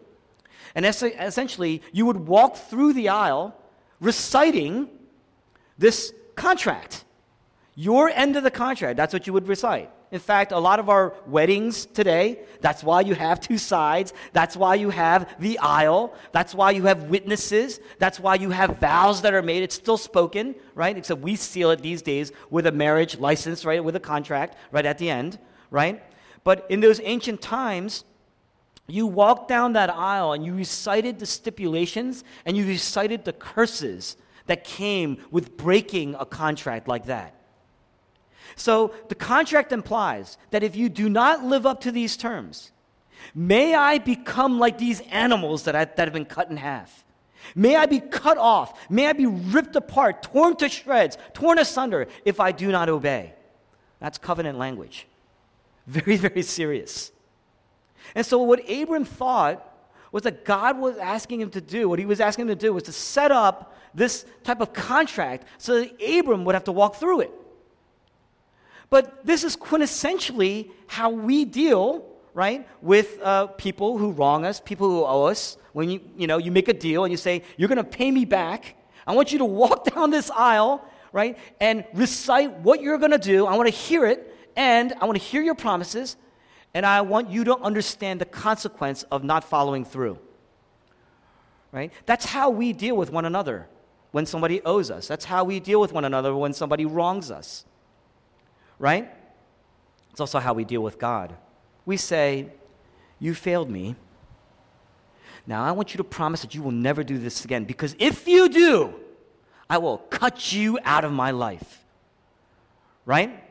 And 0.75 0.87
essentially, 0.87 1.83
you 1.93 2.07
would 2.07 2.29
walk 2.29 2.57
through 2.57 2.93
the 2.93 3.09
aisle 3.09 3.57
reciting 4.01 4.89
this 5.79 6.13
contract. 6.37 7.05
Your 7.75 8.09
end 8.11 8.37
of 8.37 8.45
the 8.45 8.51
contract, 8.51 8.97
that's 8.97 9.13
what 9.13 9.27
you 9.27 9.33
would 9.33 9.49
recite. 9.49 9.91
In 10.13 10.19
fact, 10.19 10.51
a 10.51 10.59
lot 10.59 10.81
of 10.81 10.89
our 10.89 11.15
weddings 11.27 11.87
today, 11.87 12.41
that's 12.61 12.83
why 12.83 13.01
you 13.03 13.15
have 13.15 13.41
two 13.41 13.59
sides. 13.59 14.13
That's 14.33 14.57
why 14.57 14.75
you 14.75 14.91
have 14.91 15.37
the 15.39 15.57
aisle. 15.61 16.15
That's 16.33 16.53
why 16.53 16.73
you 16.73 16.83
have 16.87 17.05
witnesses. 17.05 17.79
That's 18.01 18.19
why 18.19 18.35
you 18.35 18.51
have 18.51 18.79
vows 18.79 19.23
that 19.23 19.35
are 19.35 19.43
made. 19.43 19.63
It's 19.63 19.77
still 19.77 19.97
spoken, 19.97 20.57
right? 20.75 20.97
Except 20.97 21.21
we 21.21 21.37
seal 21.37 21.71
it 21.71 21.81
these 21.81 22.03
days 22.03 22.33
with 22.51 22.67
a 22.67 22.73
marriage 22.73 23.19
license, 23.19 23.65
right? 23.65 23.83
With 23.83 23.95
a 23.95 24.01
contract 24.01 24.57
right 24.73 24.85
at 24.85 24.99
the 24.99 25.09
end, 25.09 25.39
right? 25.71 26.03
But 26.43 26.67
in 26.69 26.81
those 26.81 27.01
ancient 27.05 27.41
times, 27.41 28.05
you 28.89 29.07
walked 29.07 29.49
down 29.49 29.75
that 29.75 29.91
aisle 29.91 30.33
and 30.33 30.45
you 30.45 30.55
recited 30.55 31.21
the 31.21 31.27
stipulations 31.27 32.25
and 32.45 32.57
you 32.57 32.67
recited 32.67 33.25
the 33.25 33.33
curses 33.33 34.17
that 34.47 34.65
came 34.65 35.19
with 35.31 35.57
breaking 35.57 36.17
a 36.17 36.27
contract 36.27 36.89
like 36.89 37.07
that. 37.07 37.40
So 38.57 38.93
the 39.09 39.15
contract 39.15 39.73
implies 39.73 40.39
that 40.51 40.63
if 40.63 40.77
you 40.77 40.89
do 40.89 41.09
not 41.09 41.45
live 41.45 41.67
up 41.67 41.81
to 41.83 41.93
these 41.93 42.17
terms, 42.17 42.73
may 43.35 43.75
I 43.75 43.99
become 43.99 44.59
like 44.59 44.79
these 44.79 45.01
animals 45.11 45.65
that, 45.65 45.77
I, 45.77 45.85
that 45.85 45.99
have 45.99 46.13
been 46.13 46.25
cut 46.25 46.51
in 46.51 46.57
half. 46.57 47.05
May 47.55 47.77
I 47.77 47.87
be 47.87 48.01
cut 48.01 48.39
off. 48.39 48.79
May 48.91 49.07
I 49.07 49.13
be 49.13 49.27
ripped 49.27 49.77
apart, 49.77 50.23
torn 50.23 50.57
to 50.57 50.69
shreds, 50.69 51.17
torn 51.33 51.59
asunder 51.59 52.07
if 52.25 52.39
I 52.39 52.53
do 52.53 52.71
not 52.71 52.89
obey. 52.89 53.35
That's 53.99 54.19
covenant 54.19 54.59
language. 54.59 55.07
Very, 55.87 56.17
very 56.17 56.43
serious. 56.43 57.13
And 58.15 58.25
so, 58.25 58.39
what 58.39 58.69
Abram 58.71 59.05
thought 59.05 59.67
was 60.13 60.25
that 60.25 60.45
God 60.45 60.79
was 60.79 60.97
asking 60.99 61.41
him 61.41 61.51
to 61.51 61.61
do, 61.61 61.89
what 61.89 61.99
he 61.99 62.07
was 62.07 62.21
asking 62.21 62.43
him 62.43 62.49
to 62.49 62.55
do 62.55 62.73
was 62.73 62.85
to 62.85 62.93
set 62.93 63.31
up 63.31 63.77
this 63.95 64.25
type 64.45 64.61
of 64.61 64.73
contract 64.73 65.47
so 65.59 65.81
that 65.81 65.93
Abram 66.03 66.45
would 66.45 66.55
have 66.55 66.65
to 66.65 66.73
walk 66.73 66.97
through 66.97 67.21
it. 67.21 67.33
But 68.91 69.25
this 69.25 69.45
is 69.45 69.57
quintessentially 69.57 70.71
how 70.89 71.11
we 71.11 71.45
deal, 71.45 72.05
right, 72.35 72.67
with 72.83 73.21
uh, 73.23 73.47
people 73.47 73.97
who 73.97 74.11
wrong 74.11 74.45
us, 74.45 74.61
people 74.61 74.89
who 74.89 75.05
owe 75.05 75.25
us. 75.25 75.57
When 75.73 75.89
you, 75.89 76.01
you 76.17 76.27
know, 76.27 76.39
you 76.39 76.51
make 76.51 76.67
a 76.69 76.73
deal 76.73 77.05
and 77.05 77.13
you 77.13 77.17
say, 77.17 77.43
you're 77.57 77.69
going 77.69 77.79
to 77.79 77.85
pay 77.85 78.11
me 78.11 78.25
back. 78.25 78.75
I 79.07 79.15
want 79.15 79.31
you 79.31 79.39
to 79.39 79.45
walk 79.45 79.85
down 79.95 80.11
this 80.11 80.29
aisle, 80.33 80.85
right, 81.13 81.39
and 81.61 81.85
recite 81.95 82.53
what 82.59 82.83
you're 82.83 82.99
going 82.99 83.13
to 83.13 83.19
do. 83.19 83.47
I 83.47 83.57
want 83.57 83.69
to 83.69 83.75
hear 83.75 84.05
it, 84.07 84.37
and 84.57 84.93
I 85.01 85.05
want 85.05 85.17
to 85.17 85.25
hear 85.25 85.41
your 85.41 85.55
promises, 85.55 86.17
and 86.75 86.85
I 86.85 87.03
want 87.03 87.31
you 87.31 87.45
to 87.45 87.57
understand 87.59 88.21
the 88.21 88.25
consequence 88.25 89.05
of 89.05 89.23
not 89.23 89.45
following 89.45 89.85
through. 89.85 90.19
Right? 91.71 91.93
That's 92.07 92.27
how 92.27 92.51
we 92.51 92.73
deal 92.73 92.97
with 92.97 93.13
one 93.13 93.25
another 93.25 93.69
when 94.11 94.27
somebody 94.27 94.61
owes 94.63 94.91
us. 94.91 95.07
That's 95.07 95.25
how 95.25 95.45
we 95.45 95.61
deal 95.61 95.81
with 95.81 95.93
one 95.93 96.05
another 96.05 96.35
when 96.35 96.53
somebody 96.53 96.85
wrongs 96.85 97.31
us 97.31 97.65
right? 98.81 99.13
It's 100.11 100.21
also 100.21 100.41
how 100.41 100.55
we 100.55 100.65
deal 100.65 100.83
with 100.83 100.99
God. 100.99 101.37
We 101.87 101.97
say, 101.97 102.49
You 103.21 103.35
failed 103.35 103.71
me. 103.71 103.95
Now 105.47 105.63
I 105.63 105.71
want 105.71 105.95
you 105.95 105.99
to 105.99 106.05
promise 106.05 106.43
that 106.43 106.55
you 106.55 106.63
will 106.63 106.73
never 106.73 107.05
do 107.05 107.19
this 107.19 107.45
again 107.45 107.65
because 107.65 107.95
if 108.01 108.27
you 108.27 108.49
do, 108.49 108.95
I 109.69 109.79
will 109.79 109.99
cut 109.99 110.53
you 110.53 110.79
out 110.85 111.05
of 111.05 111.13
my 111.13 111.31
life. 111.31 111.85
Right? 113.07 113.45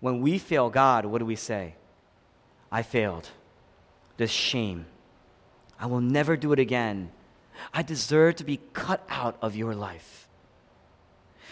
When 0.00 0.20
we 0.20 0.38
fail 0.38 0.68
God, 0.68 1.06
what 1.06 1.18
do 1.18 1.24
we 1.24 1.36
say? 1.36 1.74
I 2.70 2.82
failed. 2.82 3.30
This 4.18 4.30
shame. 4.30 4.86
I 5.78 5.86
will 5.86 6.00
never 6.00 6.36
do 6.36 6.52
it 6.52 6.58
again. 6.58 7.10
I 7.72 7.82
deserve 7.82 8.36
to 8.36 8.44
be 8.44 8.60
cut 8.72 9.04
out 9.08 9.36
of 9.40 9.56
your 9.56 9.74
life. 9.74 10.28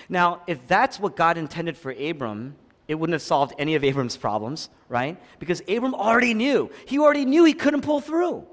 Now, 0.09 0.43
if 0.47 0.67
that's 0.69 1.01
what 1.01 1.17
God 1.17 1.39
intended 1.39 1.77
for 1.77 1.91
Abram, 1.93 2.57
it 2.87 2.97
wouldn't 2.97 3.15
have 3.15 3.23
solved 3.23 3.55
any 3.59 3.75
of 3.75 3.85
Abram's 3.85 4.17
problems, 4.17 4.69
right? 4.89 5.21
Because 5.39 5.63
Abram 5.63 5.95
already 5.95 6.35
knew. 6.35 6.71
He 6.87 6.99
already 6.99 7.25
knew 7.25 7.45
he 7.45 7.55
couldn't 7.55 7.83
pull 7.83 8.01
through. 8.01 8.47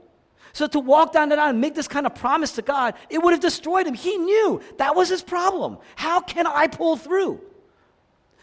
So 0.54 0.68
to 0.68 0.80
walk 0.80 1.14
down 1.14 1.30
that 1.30 1.40
aisle 1.40 1.50
and 1.52 1.62
make 1.62 1.76
this 1.76 1.88
kind 1.88 2.06
of 2.06 2.16
promise 2.16 2.54
to 2.54 2.62
God, 2.62 2.96
it 3.10 3.22
would 3.22 3.32
have 3.32 3.40
destroyed 3.40 3.88
him. 3.88 3.94
He 3.94 4.18
knew 4.18 4.62
that 4.78 4.96
was 4.96 5.10
his 5.10 5.22
problem. 5.22 5.78
How 5.96 6.20
can 6.20 6.48
I 6.48 6.68
pull 6.68 6.98
through? 6.98 7.42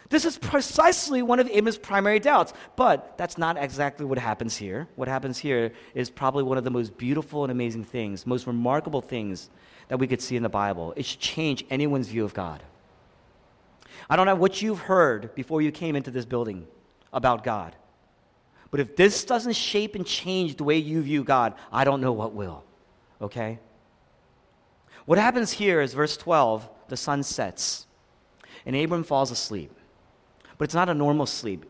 This 0.09 0.25
is 0.25 0.39
precisely 0.39 1.21
one 1.21 1.39
of 1.39 1.47
Abram's 1.49 1.77
primary 1.77 2.19
doubts. 2.19 2.53
But 2.75 3.15
that's 3.17 3.37
not 3.37 3.57
exactly 3.57 4.05
what 4.05 4.17
happens 4.17 4.57
here. 4.57 4.87
What 4.95 5.07
happens 5.07 5.37
here 5.37 5.71
is 5.93 6.09
probably 6.09 6.43
one 6.43 6.57
of 6.57 6.63
the 6.63 6.71
most 6.71 6.97
beautiful 6.97 7.43
and 7.43 7.51
amazing 7.51 7.83
things, 7.83 8.25
most 8.25 8.47
remarkable 8.47 9.01
things 9.01 9.51
that 9.87 9.97
we 9.97 10.07
could 10.07 10.21
see 10.21 10.35
in 10.35 10.41
the 10.41 10.49
Bible. 10.49 10.93
It 10.95 11.05
should 11.05 11.19
change 11.19 11.63
anyone's 11.69 12.07
view 12.07 12.25
of 12.25 12.33
God. 12.33 12.63
I 14.09 14.15
don't 14.15 14.25
know 14.25 14.35
what 14.35 14.61
you've 14.61 14.79
heard 14.79 15.33
before 15.35 15.61
you 15.61 15.71
came 15.71 15.95
into 15.95 16.11
this 16.11 16.25
building 16.25 16.67
about 17.11 17.43
God. 17.43 17.75
But 18.71 18.79
if 18.79 18.95
this 18.95 19.23
doesn't 19.23 19.53
shape 19.53 19.95
and 19.95 20.05
change 20.05 20.57
the 20.57 20.63
way 20.63 20.77
you 20.77 21.01
view 21.01 21.23
God, 21.23 21.55
I 21.71 21.83
don't 21.83 22.01
know 22.01 22.11
what 22.11 22.33
will. 22.33 22.63
Okay? 23.21 23.59
What 25.05 25.17
happens 25.17 25.51
here 25.51 25.81
is 25.81 25.93
verse 25.93 26.15
12 26.17 26.69
the 26.87 26.97
sun 26.97 27.23
sets, 27.23 27.85
and 28.65 28.75
Abram 28.75 29.03
falls 29.03 29.31
asleep. 29.31 29.71
But 30.57 30.65
it's 30.65 30.73
not 30.73 30.89
a 30.89 30.93
normal 30.93 31.25
sleep. 31.25 31.65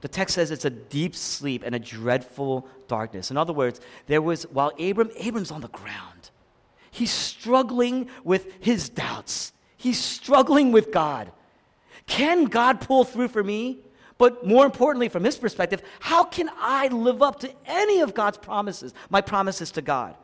The 0.00 0.08
text 0.08 0.34
says 0.34 0.50
it's 0.50 0.64
a 0.64 0.70
deep 0.70 1.14
sleep 1.14 1.62
and 1.64 1.74
a 1.74 1.78
dreadful 1.78 2.66
darkness. 2.88 3.30
In 3.30 3.36
other 3.36 3.52
words, 3.52 3.80
there 4.06 4.20
was, 4.20 4.42
while 4.44 4.72
Abram, 4.80 5.10
Abram's 5.16 5.52
on 5.52 5.60
the 5.60 5.68
ground, 5.68 6.30
he's 6.90 7.12
struggling 7.12 8.08
with 8.24 8.52
his 8.60 8.88
doubts, 8.88 9.52
he's 9.76 9.98
struggling 9.98 10.72
with 10.72 10.90
God. 10.90 11.30
Can 12.06 12.44
God 12.44 12.80
pull 12.80 13.04
through 13.04 13.28
for 13.28 13.42
me? 13.42 13.78
But 14.18 14.46
more 14.46 14.64
importantly, 14.64 15.08
from 15.08 15.24
his 15.24 15.36
perspective, 15.36 15.82
how 15.98 16.24
can 16.24 16.50
I 16.60 16.88
live 16.88 17.22
up 17.22 17.40
to 17.40 17.52
any 17.66 18.00
of 18.00 18.14
God's 18.14 18.38
promises, 18.38 18.94
my 19.10 19.20
promises 19.20 19.70
to 19.72 19.82
God? 19.82 20.14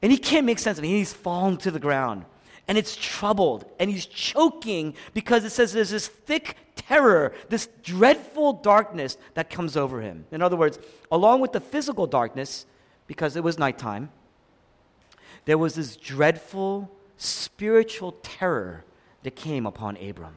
And 0.00 0.12
he 0.12 0.18
can't 0.18 0.46
make 0.46 0.58
sense 0.58 0.78
of 0.78 0.84
it. 0.84 0.88
He's 0.88 1.12
fallen 1.12 1.56
to 1.58 1.70
the 1.70 1.80
ground. 1.80 2.24
And 2.68 2.78
it's 2.78 2.96
troubled. 2.96 3.64
And 3.80 3.90
he's 3.90 4.06
choking 4.06 4.94
because 5.12 5.44
it 5.44 5.50
says 5.50 5.72
there's 5.72 5.90
this 5.90 6.08
thick 6.08 6.56
terror, 6.76 7.32
this 7.48 7.68
dreadful 7.82 8.54
darkness 8.54 9.16
that 9.34 9.50
comes 9.50 9.76
over 9.76 10.00
him. 10.00 10.26
In 10.30 10.42
other 10.42 10.56
words, 10.56 10.78
along 11.10 11.40
with 11.40 11.52
the 11.52 11.60
physical 11.60 12.06
darkness, 12.06 12.66
because 13.06 13.36
it 13.36 13.42
was 13.42 13.58
nighttime, 13.58 14.10
there 15.46 15.58
was 15.58 15.74
this 15.74 15.96
dreadful 15.96 16.90
spiritual 17.16 18.12
terror 18.22 18.84
that 19.22 19.36
came 19.36 19.66
upon 19.66 19.96
Abram. 19.96 20.34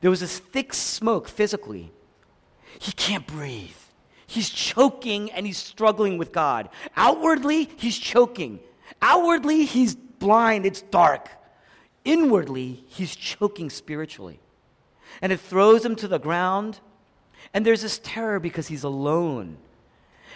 There 0.00 0.10
was 0.10 0.20
this 0.20 0.38
thick 0.38 0.72
smoke 0.74 1.28
physically. 1.28 1.92
He 2.78 2.92
can't 2.92 3.26
breathe. 3.26 3.70
He's 4.26 4.48
choking 4.48 5.30
and 5.32 5.44
he's 5.44 5.58
struggling 5.58 6.16
with 6.16 6.32
God. 6.32 6.68
Outwardly, 6.96 7.68
he's 7.76 7.98
choking. 7.98 8.60
Outwardly, 9.02 9.64
he's 9.64 9.94
blind, 9.94 10.66
it's 10.66 10.82
dark. 10.82 11.28
Inwardly, 12.04 12.84
he's 12.86 13.16
choking 13.16 13.70
spiritually. 13.70 14.40
And 15.20 15.32
it 15.32 15.40
throws 15.40 15.84
him 15.84 15.96
to 15.96 16.08
the 16.08 16.18
ground. 16.18 16.78
And 17.52 17.66
there's 17.66 17.82
this 17.82 18.00
terror 18.02 18.38
because 18.38 18.68
he's 18.68 18.84
alone. 18.84 19.56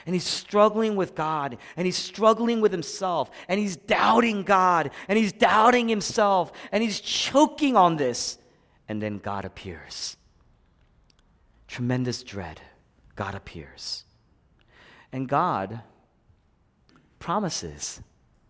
And 0.07 0.15
he's 0.15 0.27
struggling 0.27 0.97
with 0.97 1.15
God. 1.15 1.57
And 1.77 1.87
he's 1.87 1.97
struggling 1.97 2.61
with 2.61 2.73
himself. 2.73 3.31
And 3.49 3.61
he's 3.61 3.77
doubting 3.77 4.43
God. 4.43 4.91
And 5.09 5.19
he's 5.19 5.33
doubting 5.33 5.89
himself. 5.89 6.53
And 6.73 6.83
he's 6.83 7.01
choking 7.01 7.77
on 7.77 7.97
this 7.97 8.39
and 8.89 9.01
then 9.03 9.19
God 9.19 9.45
appears. 9.45 10.17
Tremendous 11.69 12.23
dread. 12.23 12.61
God 13.17 13.35
appears. 13.35 14.05
And 15.13 15.29
God 15.29 15.81
promises 17.19 18.01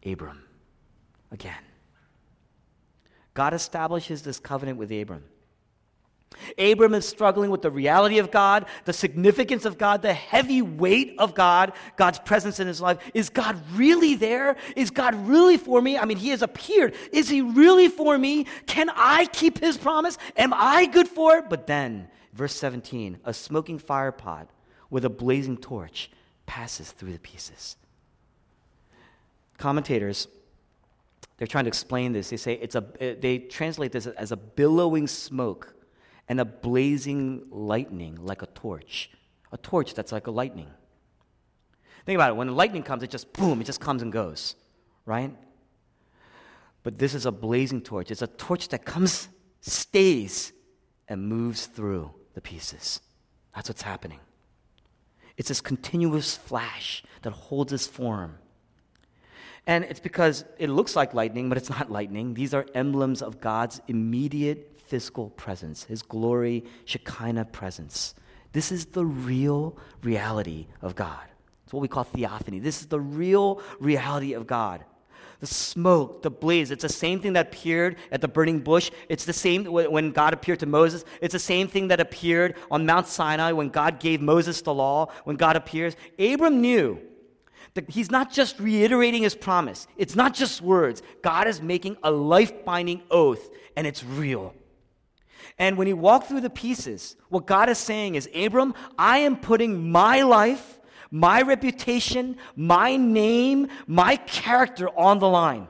Abram 0.04 0.42
again. 1.30 1.62
God 3.34 3.52
establishes 3.52 4.22
this 4.22 4.38
covenant 4.38 4.78
with 4.78 4.90
Abram. 4.90 5.24
Abram 6.58 6.94
is 6.94 7.06
struggling 7.06 7.50
with 7.50 7.62
the 7.62 7.70
reality 7.70 8.18
of 8.18 8.30
God, 8.30 8.66
the 8.84 8.92
significance 8.92 9.64
of 9.64 9.78
God, 9.78 10.02
the 10.02 10.12
heavy 10.12 10.62
weight 10.62 11.14
of 11.18 11.34
God, 11.34 11.72
God's 11.96 12.18
presence 12.18 12.60
in 12.60 12.66
his 12.66 12.80
life. 12.80 12.98
Is 13.14 13.30
God 13.30 13.60
really 13.74 14.14
there? 14.14 14.56
Is 14.76 14.90
God 14.90 15.14
really 15.26 15.56
for 15.56 15.80
me? 15.80 15.98
I 15.98 16.04
mean, 16.04 16.16
he 16.16 16.30
has 16.30 16.42
appeared. 16.42 16.94
Is 17.12 17.28
he 17.28 17.42
really 17.42 17.88
for 17.88 18.16
me? 18.18 18.46
Can 18.66 18.90
I 18.94 19.26
keep 19.26 19.58
his 19.58 19.76
promise? 19.76 20.18
Am 20.36 20.52
I 20.54 20.86
good 20.86 21.08
for 21.08 21.36
it? 21.36 21.48
But 21.48 21.66
then, 21.66 22.08
verse 22.32 22.54
17, 22.54 23.18
a 23.24 23.34
smoking 23.34 23.78
fire 23.78 24.12
pot 24.12 24.48
with 24.90 25.04
a 25.04 25.10
blazing 25.10 25.56
torch 25.56 26.10
passes 26.46 26.90
through 26.90 27.12
the 27.12 27.18
pieces. 27.18 27.76
Commentators, 29.58 30.28
they're 31.36 31.46
trying 31.46 31.64
to 31.64 31.68
explain 31.68 32.12
this. 32.12 32.30
They 32.30 32.36
say 32.36 32.54
it's 32.54 32.74
a, 32.74 32.84
they 33.20 33.38
translate 33.38 33.92
this 33.92 34.06
as 34.06 34.32
a 34.32 34.36
billowing 34.36 35.06
smoke 35.06 35.73
and 36.28 36.40
a 36.40 36.44
blazing 36.44 37.46
lightning 37.50 38.18
like 38.20 38.42
a 38.42 38.46
torch. 38.46 39.10
A 39.52 39.58
torch 39.58 39.94
that's 39.94 40.12
like 40.12 40.26
a 40.26 40.30
lightning. 40.30 40.68
Think 42.06 42.16
about 42.16 42.30
it. 42.30 42.36
When 42.36 42.48
the 42.48 42.52
lightning 42.52 42.82
comes, 42.82 43.02
it 43.02 43.10
just 43.10 43.32
boom, 43.32 43.60
it 43.60 43.64
just 43.64 43.80
comes 43.80 44.02
and 44.02 44.12
goes, 44.12 44.56
right? 45.06 45.34
But 46.82 46.98
this 46.98 47.14
is 47.14 47.24
a 47.24 47.32
blazing 47.32 47.80
torch. 47.80 48.10
It's 48.10 48.22
a 48.22 48.26
torch 48.26 48.68
that 48.68 48.84
comes, 48.84 49.28
stays, 49.60 50.52
and 51.08 51.26
moves 51.26 51.66
through 51.66 52.12
the 52.34 52.40
pieces. 52.40 53.00
That's 53.54 53.68
what's 53.68 53.82
happening. 53.82 54.20
It's 55.36 55.48
this 55.48 55.60
continuous 55.60 56.36
flash 56.36 57.02
that 57.22 57.32
holds 57.32 57.72
its 57.72 57.86
form. 57.86 58.38
And 59.66 59.84
it's 59.84 60.00
because 60.00 60.44
it 60.58 60.68
looks 60.68 60.94
like 60.94 61.14
lightning, 61.14 61.48
but 61.48 61.56
it's 61.56 61.70
not 61.70 61.90
lightning. 61.90 62.34
These 62.34 62.52
are 62.52 62.66
emblems 62.74 63.22
of 63.22 63.40
God's 63.40 63.80
immediate 63.88 64.73
physical 64.94 65.30
presence, 65.30 65.82
his 65.82 66.02
glory, 66.02 66.62
Shekinah 66.84 67.46
presence. 67.46 68.14
This 68.52 68.70
is 68.70 68.86
the 68.86 69.04
real 69.04 69.76
reality 70.04 70.68
of 70.82 70.94
God. 70.94 71.26
It's 71.64 71.72
what 71.72 71.80
we 71.80 71.88
call 71.88 72.04
theophany. 72.04 72.60
This 72.60 72.80
is 72.80 72.86
the 72.86 73.00
real 73.00 73.60
reality 73.80 74.34
of 74.34 74.46
God. 74.46 74.84
The 75.40 75.48
smoke, 75.48 76.22
the 76.22 76.30
blaze, 76.30 76.70
it's 76.70 76.82
the 76.82 76.88
same 76.88 77.18
thing 77.18 77.32
that 77.32 77.48
appeared 77.48 77.96
at 78.12 78.20
the 78.20 78.28
burning 78.28 78.60
bush. 78.60 78.92
It's 79.08 79.24
the 79.24 79.32
same 79.32 79.64
when 79.64 80.12
God 80.12 80.32
appeared 80.32 80.60
to 80.60 80.66
Moses. 80.66 81.04
It's 81.20 81.32
the 81.32 81.40
same 81.40 81.66
thing 81.66 81.88
that 81.88 81.98
appeared 81.98 82.54
on 82.70 82.86
Mount 82.86 83.08
Sinai 83.08 83.50
when 83.50 83.70
God 83.70 83.98
gave 83.98 84.20
Moses 84.20 84.62
the 84.62 84.72
law, 84.72 85.10
when 85.24 85.34
God 85.34 85.56
appears. 85.56 85.96
Abram 86.20 86.60
knew 86.60 87.00
that 87.74 87.90
he's 87.90 88.12
not 88.12 88.30
just 88.30 88.60
reiterating 88.60 89.24
his 89.24 89.34
promise, 89.34 89.88
it's 89.96 90.14
not 90.14 90.34
just 90.34 90.62
words. 90.62 91.02
God 91.20 91.48
is 91.48 91.60
making 91.60 91.96
a 92.04 92.12
life 92.12 92.64
binding 92.64 93.02
oath, 93.10 93.50
and 93.76 93.88
it's 93.88 94.04
real. 94.04 94.54
And 95.58 95.76
when 95.76 95.86
he 95.86 95.92
walked 95.92 96.28
through 96.28 96.40
the 96.40 96.50
pieces, 96.50 97.16
what 97.28 97.46
God 97.46 97.68
is 97.68 97.78
saying 97.78 98.16
is, 98.16 98.28
Abram, 98.34 98.74
I 98.98 99.18
am 99.18 99.36
putting 99.36 99.90
my 99.90 100.22
life, 100.22 100.80
my 101.10 101.42
reputation, 101.42 102.36
my 102.56 102.96
name, 102.96 103.68
my 103.86 104.16
character 104.16 104.88
on 104.98 105.20
the 105.20 105.28
line. 105.28 105.68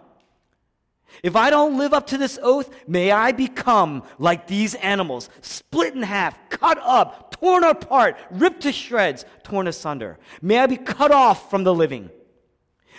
If 1.23 1.37
I 1.37 1.51
don't 1.51 1.79
live 1.79 1.93
up 1.93 2.09
to 2.09 2.19
this 2.19 2.39
oath, 2.43 2.75
may 2.89 3.13
I 3.13 3.33
become 3.33 4.03
like 4.19 4.47
these 4.47 4.75
animals, 4.77 5.29
split 5.43 5.95
in 5.95 6.03
half, 6.03 6.37
cut 6.49 6.79
up, 6.83 7.31
torn 7.31 7.63
apart, 7.63 8.17
ripped 8.31 8.63
to 8.63 8.73
shreds, 8.73 9.25
torn 9.45 9.69
asunder. 9.69 10.19
May 10.43 10.59
I 10.59 10.67
be 10.67 10.77
cut 10.77 11.13
off 11.13 11.51
from 11.51 11.63
the 11.63 11.75
living. 11.75 12.11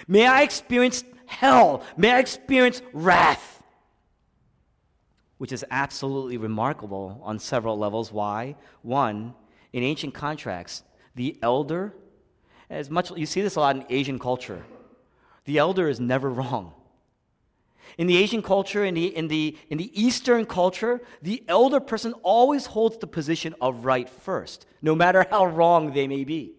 May 0.07 0.25
I 0.25 0.43
experience 0.43 1.03
hell. 1.25 1.83
May 1.97 2.11
I 2.11 2.19
experience 2.19 2.81
wrath 2.93 3.54
which 5.37 5.51
is 5.51 5.65
absolutely 5.69 6.37
remarkable 6.37 7.19
on 7.23 7.39
several 7.39 7.77
levels. 7.77 8.11
Why? 8.11 8.55
One, 8.81 9.33
in 9.73 9.83
ancient 9.83 10.13
contracts, 10.13 10.83
the 11.15 11.37
elder, 11.41 11.93
as 12.69 12.89
much 12.89 13.11
you 13.11 13.25
see 13.25 13.41
this 13.41 13.55
a 13.55 13.59
lot 13.59 13.75
in 13.75 13.85
Asian 13.89 14.19
culture, 14.19 14.63
the 15.45 15.57
elder 15.57 15.89
is 15.89 15.99
never 15.99 16.29
wrong. 16.39 16.73
In 17.97 18.07
the 18.07 18.17
Asian 18.17 18.41
culture, 18.41 18.83
in 18.83 18.93
the, 18.93 19.15
in, 19.15 19.27
the, 19.27 19.57
in 19.69 19.77
the 19.77 19.91
Eastern 19.99 20.45
culture, 20.45 21.01
the 21.21 21.43
elder 21.47 21.79
person 21.79 22.13
always 22.23 22.65
holds 22.65 22.97
the 22.97 23.07
position 23.07 23.55
of 23.61 23.85
right 23.85 24.09
first, 24.09 24.65
no 24.81 24.95
matter 24.95 25.25
how 25.29 25.45
wrong 25.45 25.93
they 25.93 26.07
may 26.07 26.23
be. 26.23 26.55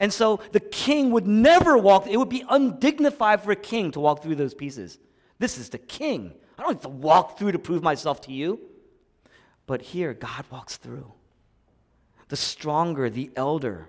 And 0.00 0.12
so 0.12 0.40
the 0.52 0.60
king 0.60 1.10
would 1.12 1.26
never 1.26 1.76
walk, 1.76 2.06
it 2.08 2.16
would 2.16 2.28
be 2.28 2.44
undignified 2.48 3.42
for 3.42 3.52
a 3.52 3.56
king 3.56 3.92
to 3.92 4.00
walk 4.00 4.22
through 4.22 4.36
those 4.36 4.54
pieces. 4.54 4.98
This 5.38 5.58
is 5.58 5.68
the 5.68 5.78
king. 5.78 6.32
I 6.62 6.66
don't 6.66 6.74
have 6.74 6.82
to 6.82 6.88
walk 6.96 7.38
through 7.38 7.52
to 7.52 7.58
prove 7.58 7.82
myself 7.82 8.20
to 8.22 8.32
you. 8.32 8.60
But 9.66 9.82
here, 9.82 10.14
God 10.14 10.44
walks 10.48 10.76
through. 10.76 11.10
The 12.28 12.36
stronger, 12.36 13.10
the 13.10 13.30
elder. 13.34 13.88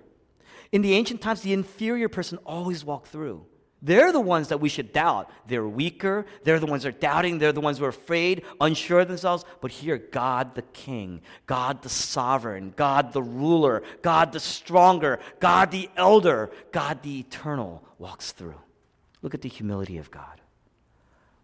In 0.72 0.82
the 0.82 0.94
ancient 0.94 1.20
times, 1.20 1.42
the 1.42 1.52
inferior 1.52 2.08
person 2.08 2.38
always 2.38 2.84
walked 2.84 3.06
through. 3.06 3.46
They're 3.80 4.10
the 4.10 4.20
ones 4.20 4.48
that 4.48 4.58
we 4.58 4.68
should 4.68 4.92
doubt. 4.92 5.30
They're 5.46 5.68
weaker. 5.68 6.26
They're 6.42 6.58
the 6.58 6.66
ones 6.66 6.82
that 6.82 6.88
are 6.96 6.98
doubting. 6.98 7.38
They're 7.38 7.52
the 7.52 7.60
ones 7.60 7.78
who 7.78 7.84
are 7.84 7.90
afraid, 7.90 8.42
unsure 8.60 9.00
of 9.00 9.08
themselves. 9.08 9.44
But 9.60 9.70
here, 9.70 9.98
God 9.98 10.56
the 10.56 10.62
King, 10.62 11.20
God 11.46 11.80
the 11.82 11.88
sovereign, 11.88 12.74
God 12.74 13.12
the 13.12 13.22
ruler, 13.22 13.84
God 14.02 14.32
the 14.32 14.40
stronger, 14.40 15.20
God 15.38 15.70
the 15.70 15.88
elder, 15.96 16.50
God 16.72 17.04
the 17.04 17.20
eternal 17.20 17.84
walks 17.98 18.32
through. 18.32 18.58
Look 19.22 19.34
at 19.34 19.42
the 19.42 19.48
humility 19.48 19.98
of 19.98 20.10
God. 20.10 20.40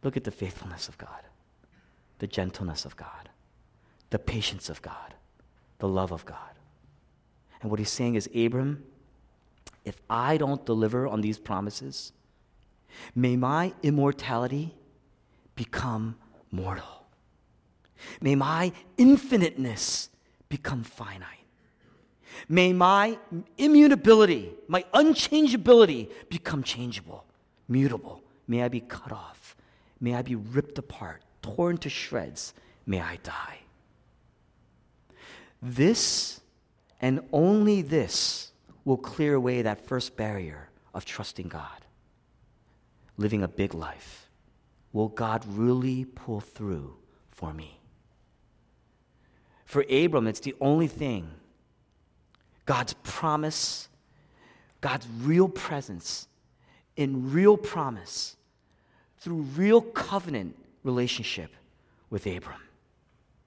Look 0.03 0.17
at 0.17 0.25
the 0.25 0.31
faithfulness 0.31 0.89
of 0.89 0.97
God, 0.99 1.23
the 2.19 2.27
gentleness 2.27 2.85
of 2.85 2.97
God, 2.97 3.29
the 4.11 4.19
patience 4.19 4.69
of 4.69 4.81
God, 4.83 5.15
the 5.79 5.89
love 5.89 6.13
of 6.13 6.25
God. 6.25 6.37
And 7.61 7.71
what 7.71 7.79
he's 7.79 7.91
saying 7.91 8.15
is, 8.15 8.29
Abram, 8.35 8.85
if 9.85 10.01
I 10.09 10.37
don't 10.37 10.65
deliver 10.65 11.07
on 11.07 11.21
these 11.21 11.39
promises, 11.39 12.13
may 13.15 13.37
my 13.37 13.75
immortality 13.83 14.75
become 15.55 16.17
mortal. 16.51 17.07
May 18.21 18.35
my 18.35 18.73
infiniteness 18.97 20.09
become 20.49 20.83
finite. 20.83 21.37
May 22.49 22.73
my 22.73 23.19
immutability, 23.59 24.53
my 24.69 24.85
unchangeability 24.95 26.11
become 26.29 26.63
changeable, 26.63 27.25
mutable. 27.69 28.23
May 28.49 28.63
I 28.63 28.69
be 28.69 28.81
cut 28.81 29.13
off. 29.13 29.57
May 30.01 30.15
I 30.15 30.23
be 30.23 30.35
ripped 30.35 30.79
apart, 30.79 31.23
torn 31.43 31.77
to 31.79 31.89
shreds. 31.91 32.55
May 32.87 33.01
I 33.01 33.17
die. 33.23 33.59
This 35.63 36.41
and 37.01 37.21
only 37.33 37.83
this 37.83 38.53
will 38.85 38.97
clear 38.97 39.35
away 39.35 39.63
that 39.63 39.87
first 39.87 40.17
barrier 40.17 40.71
of 40.95 41.05
trusting 41.05 41.49
God, 41.49 41.85
living 43.17 43.43
a 43.43 43.49
big 43.49 43.75
life. 43.75 44.31
Will 44.93 45.09
God 45.09 45.45
really 45.47 46.05
pull 46.05 46.41
through 46.41 46.97
for 47.29 47.53
me? 47.53 47.81
For 49.65 49.85
Abram, 49.89 50.27
it's 50.27 50.41
the 50.41 50.57
only 50.61 50.89
thing 50.89 51.31
God's 52.67 52.95
promise, 53.05 53.89
God's 54.81 55.07
real 55.23 55.49
presence 55.49 56.27
in 56.97 57.33
real 57.33 57.57
promise 57.57 58.37
through 59.21 59.43
real 59.57 59.81
covenant 59.81 60.57
relationship 60.83 61.51
with 62.09 62.27
Abram. 62.27 62.61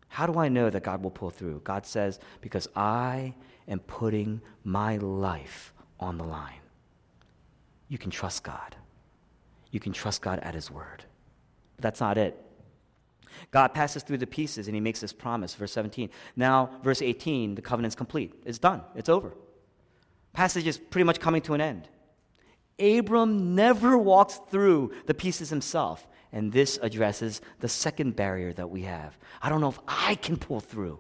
How 0.08 0.28
do 0.28 0.38
I 0.38 0.48
know 0.48 0.70
that 0.70 0.84
God 0.84 1.02
will 1.02 1.12
pull 1.12 1.32
through? 1.32 1.62
God 1.64 1.86
says, 1.86 2.20
Because 2.42 2.68
I 2.76 3.34
am 3.68 3.80
putting 3.80 4.42
my 4.64 4.98
life 4.98 5.74
on 6.00 6.18
the 6.18 6.24
line. 6.24 6.62
You 7.90 7.98
can 7.98 8.12
trust 8.12 8.44
God. 8.44 8.76
You 9.72 9.80
can 9.80 9.92
trust 9.92 10.22
God 10.22 10.40
at 10.40 10.54
His 10.54 10.70
word. 10.70 11.04
But 11.76 11.84
that's 11.84 12.00
not 12.00 12.18
it. 12.18 12.40
God 13.50 13.70
passes 13.70 14.04
through 14.04 14.20
the 14.20 14.28
pieces 14.28 14.68
and 14.68 14.76
He 14.76 14.82
makes 14.82 15.00
this 15.00 15.14
promise. 15.14 15.56
Verse 15.56 15.72
17. 15.72 16.12
Now, 16.36 16.70
verse 16.84 17.02
18, 17.02 17.56
the 17.56 17.62
covenant's 17.64 17.96
complete. 17.96 18.34
It's 18.46 18.60
done, 18.60 18.82
it's 18.96 19.10
over. 19.10 19.34
Passage 20.34 20.68
is 20.68 20.78
pretty 20.78 21.06
much 21.06 21.20
coming 21.20 21.42
to 21.44 21.54
an 21.54 21.62
end. 21.62 21.88
Abram 22.80 23.56
never 23.56 23.98
walks 23.98 24.40
through 24.50 24.92
the 25.06 25.14
pieces 25.14 25.50
himself. 25.50 26.08
And 26.32 26.52
this 26.52 26.80
addresses 26.82 27.42
the 27.60 27.70
second 27.70 28.16
barrier 28.16 28.54
that 28.54 28.70
we 28.70 28.82
have. 28.84 29.18
I 29.42 29.50
don't 29.50 29.62
know 29.62 29.70
if 29.70 29.80
I 29.88 30.16
can 30.16 30.38
pull 30.38 30.60
through. 30.60 31.00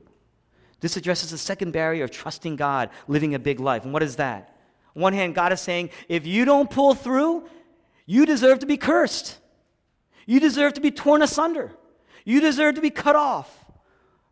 This 0.79 0.95
addresses 0.95 1.31
the 1.31 1.38
second 1.38 1.71
barrier 1.71 2.03
of 2.03 2.12
trusting 2.12 2.55
God, 2.55 2.89
living 3.07 3.33
a 3.33 3.39
big 3.39 3.59
life. 3.59 3.83
And 3.83 3.93
what 3.93 4.03
is 4.03 4.17
that? 4.17 4.55
On 4.95 5.01
one 5.01 5.13
hand, 5.13 5.33
God 5.33 5.51
is 5.51 5.59
saying, 5.59 5.89
if 6.07 6.27
you 6.27 6.45
don't 6.45 6.69
pull 6.69 6.93
through, 6.93 7.47
you 8.05 8.25
deserve 8.25 8.59
to 8.59 8.65
be 8.67 8.77
cursed. 8.77 9.39
You 10.27 10.39
deserve 10.39 10.73
to 10.73 10.81
be 10.81 10.91
torn 10.91 11.21
asunder. 11.21 11.71
You 12.25 12.39
deserve 12.39 12.75
to 12.75 12.81
be 12.81 12.91
cut 12.91 13.15
off. 13.15 13.71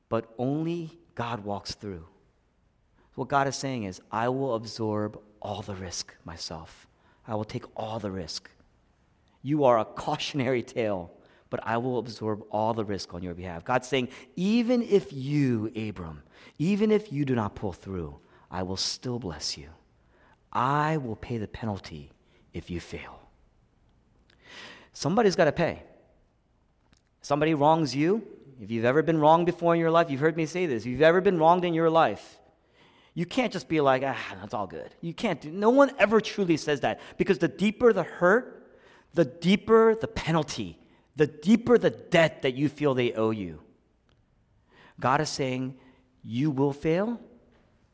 But 0.07 0.31
only 0.37 0.99
God 1.15 1.43
walks 1.43 1.73
through. 1.73 2.05
What 3.15 3.27
God 3.27 3.47
is 3.47 3.55
saying 3.55 3.85
is, 3.85 4.01
I 4.11 4.29
will 4.29 4.53
absorb 4.55 5.19
all 5.41 5.61
the 5.61 5.75
risk 5.75 6.13
myself. 6.25 6.87
I 7.31 7.35
will 7.35 7.45
take 7.45 7.63
all 7.77 7.97
the 7.97 8.11
risk. 8.11 8.49
You 9.41 9.63
are 9.63 9.79
a 9.79 9.85
cautionary 9.85 10.61
tale, 10.61 11.13
but 11.49 11.61
I 11.63 11.77
will 11.77 11.97
absorb 11.97 12.43
all 12.51 12.73
the 12.73 12.83
risk 12.83 13.13
on 13.13 13.23
your 13.23 13.33
behalf. 13.33 13.63
God's 13.63 13.87
saying, 13.87 14.09
even 14.35 14.81
if 14.81 15.13
you, 15.13 15.71
Abram, 15.73 16.23
even 16.59 16.91
if 16.91 17.13
you 17.13 17.23
do 17.23 17.33
not 17.33 17.55
pull 17.55 17.71
through, 17.71 18.19
I 18.51 18.63
will 18.63 18.75
still 18.75 19.17
bless 19.17 19.57
you. 19.57 19.69
I 20.51 20.97
will 20.97 21.15
pay 21.15 21.37
the 21.37 21.47
penalty 21.47 22.11
if 22.51 22.69
you 22.69 22.81
fail. 22.81 23.21
Somebody's 24.91 25.37
got 25.37 25.45
to 25.45 25.53
pay. 25.53 25.83
Somebody 27.21 27.53
wrongs 27.53 27.95
you. 27.95 28.27
If 28.61 28.69
you've 28.69 28.83
ever 28.83 29.03
been 29.03 29.21
wronged 29.21 29.45
before 29.45 29.73
in 29.73 29.79
your 29.79 29.89
life, 29.89 30.11
you've 30.11 30.19
heard 30.19 30.35
me 30.35 30.45
say 30.45 30.65
this. 30.65 30.83
If 30.83 30.87
you've 30.87 31.01
ever 31.01 31.21
been 31.21 31.39
wronged 31.39 31.63
in 31.63 31.73
your 31.73 31.89
life, 31.89 32.40
you 33.13 33.25
can't 33.25 33.51
just 33.51 33.67
be 33.67 33.81
like, 33.81 34.03
ah, 34.05 34.17
that's 34.39 34.53
all 34.53 34.67
good. 34.67 34.95
You 35.01 35.13
can't 35.13 35.41
do, 35.41 35.51
no 35.51 35.69
one 35.69 35.91
ever 35.99 36.21
truly 36.21 36.57
says 36.57 36.81
that 36.81 36.99
because 37.17 37.39
the 37.39 37.47
deeper 37.47 37.91
the 37.91 38.03
hurt, 38.03 38.77
the 39.13 39.25
deeper 39.25 39.95
the 39.95 40.07
penalty, 40.07 40.79
the 41.15 41.27
deeper 41.27 41.77
the 41.77 41.89
debt 41.89 42.41
that 42.43 42.53
you 42.53 42.69
feel 42.69 42.93
they 42.93 43.13
owe 43.13 43.31
you. 43.31 43.59
God 44.99 45.19
is 45.19 45.29
saying, 45.29 45.77
You 46.23 46.51
will 46.51 46.71
fail, 46.71 47.19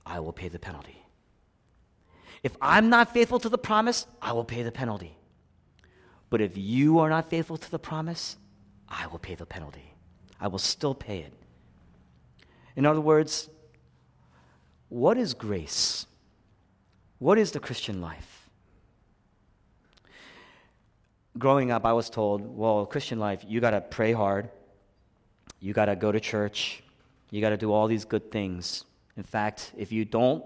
I 0.05 0.19
will 0.19 0.33
pay 0.33 0.49
the 0.49 0.59
penalty. 0.59 1.01
If 2.43 2.55
I'm 2.61 2.89
not 2.89 3.11
faithful 3.11 3.39
to 3.39 3.49
the 3.49 3.57
promise, 3.57 4.05
I 4.21 4.33
will 4.33 4.45
pay 4.45 4.61
the 4.61 4.71
penalty. 4.71 5.17
But 6.29 6.41
if 6.41 6.57
you 6.57 6.99
are 6.99 7.09
not 7.09 7.29
faithful 7.29 7.57
to 7.57 7.71
the 7.71 7.79
promise, 7.79 8.37
I 8.87 9.07
will 9.07 9.19
pay 9.19 9.33
the 9.33 9.45
penalty. 9.45 9.93
I 10.39 10.47
will 10.47 10.59
still 10.59 10.93
pay 10.93 11.19
it. 11.19 11.33
In 12.75 12.85
other 12.85 13.01
words, 13.01 13.49
what 14.89 15.17
is 15.17 15.33
grace? 15.33 16.05
What 17.19 17.37
is 17.37 17.51
the 17.51 17.59
Christian 17.59 18.01
life? 18.01 18.37
growing 21.37 21.71
up, 21.71 21.85
I 21.85 21.93
was 21.93 22.09
told, 22.09 22.41
well, 22.41 22.85
Christian 22.85 23.19
life, 23.19 23.43
you 23.47 23.59
got 23.59 23.71
to 23.71 23.81
pray 23.81 24.11
hard, 24.11 24.49
you 25.59 25.73
got 25.73 25.85
to 25.85 25.95
go 25.95 26.11
to 26.11 26.19
church, 26.19 26.83
you 27.31 27.41
got 27.41 27.49
to 27.49 27.57
do 27.57 27.71
all 27.71 27.87
these 27.87 28.05
good 28.05 28.31
things. 28.31 28.85
In 29.15 29.23
fact, 29.23 29.71
if 29.77 29.91
you 29.91 30.05
don't, 30.05 30.43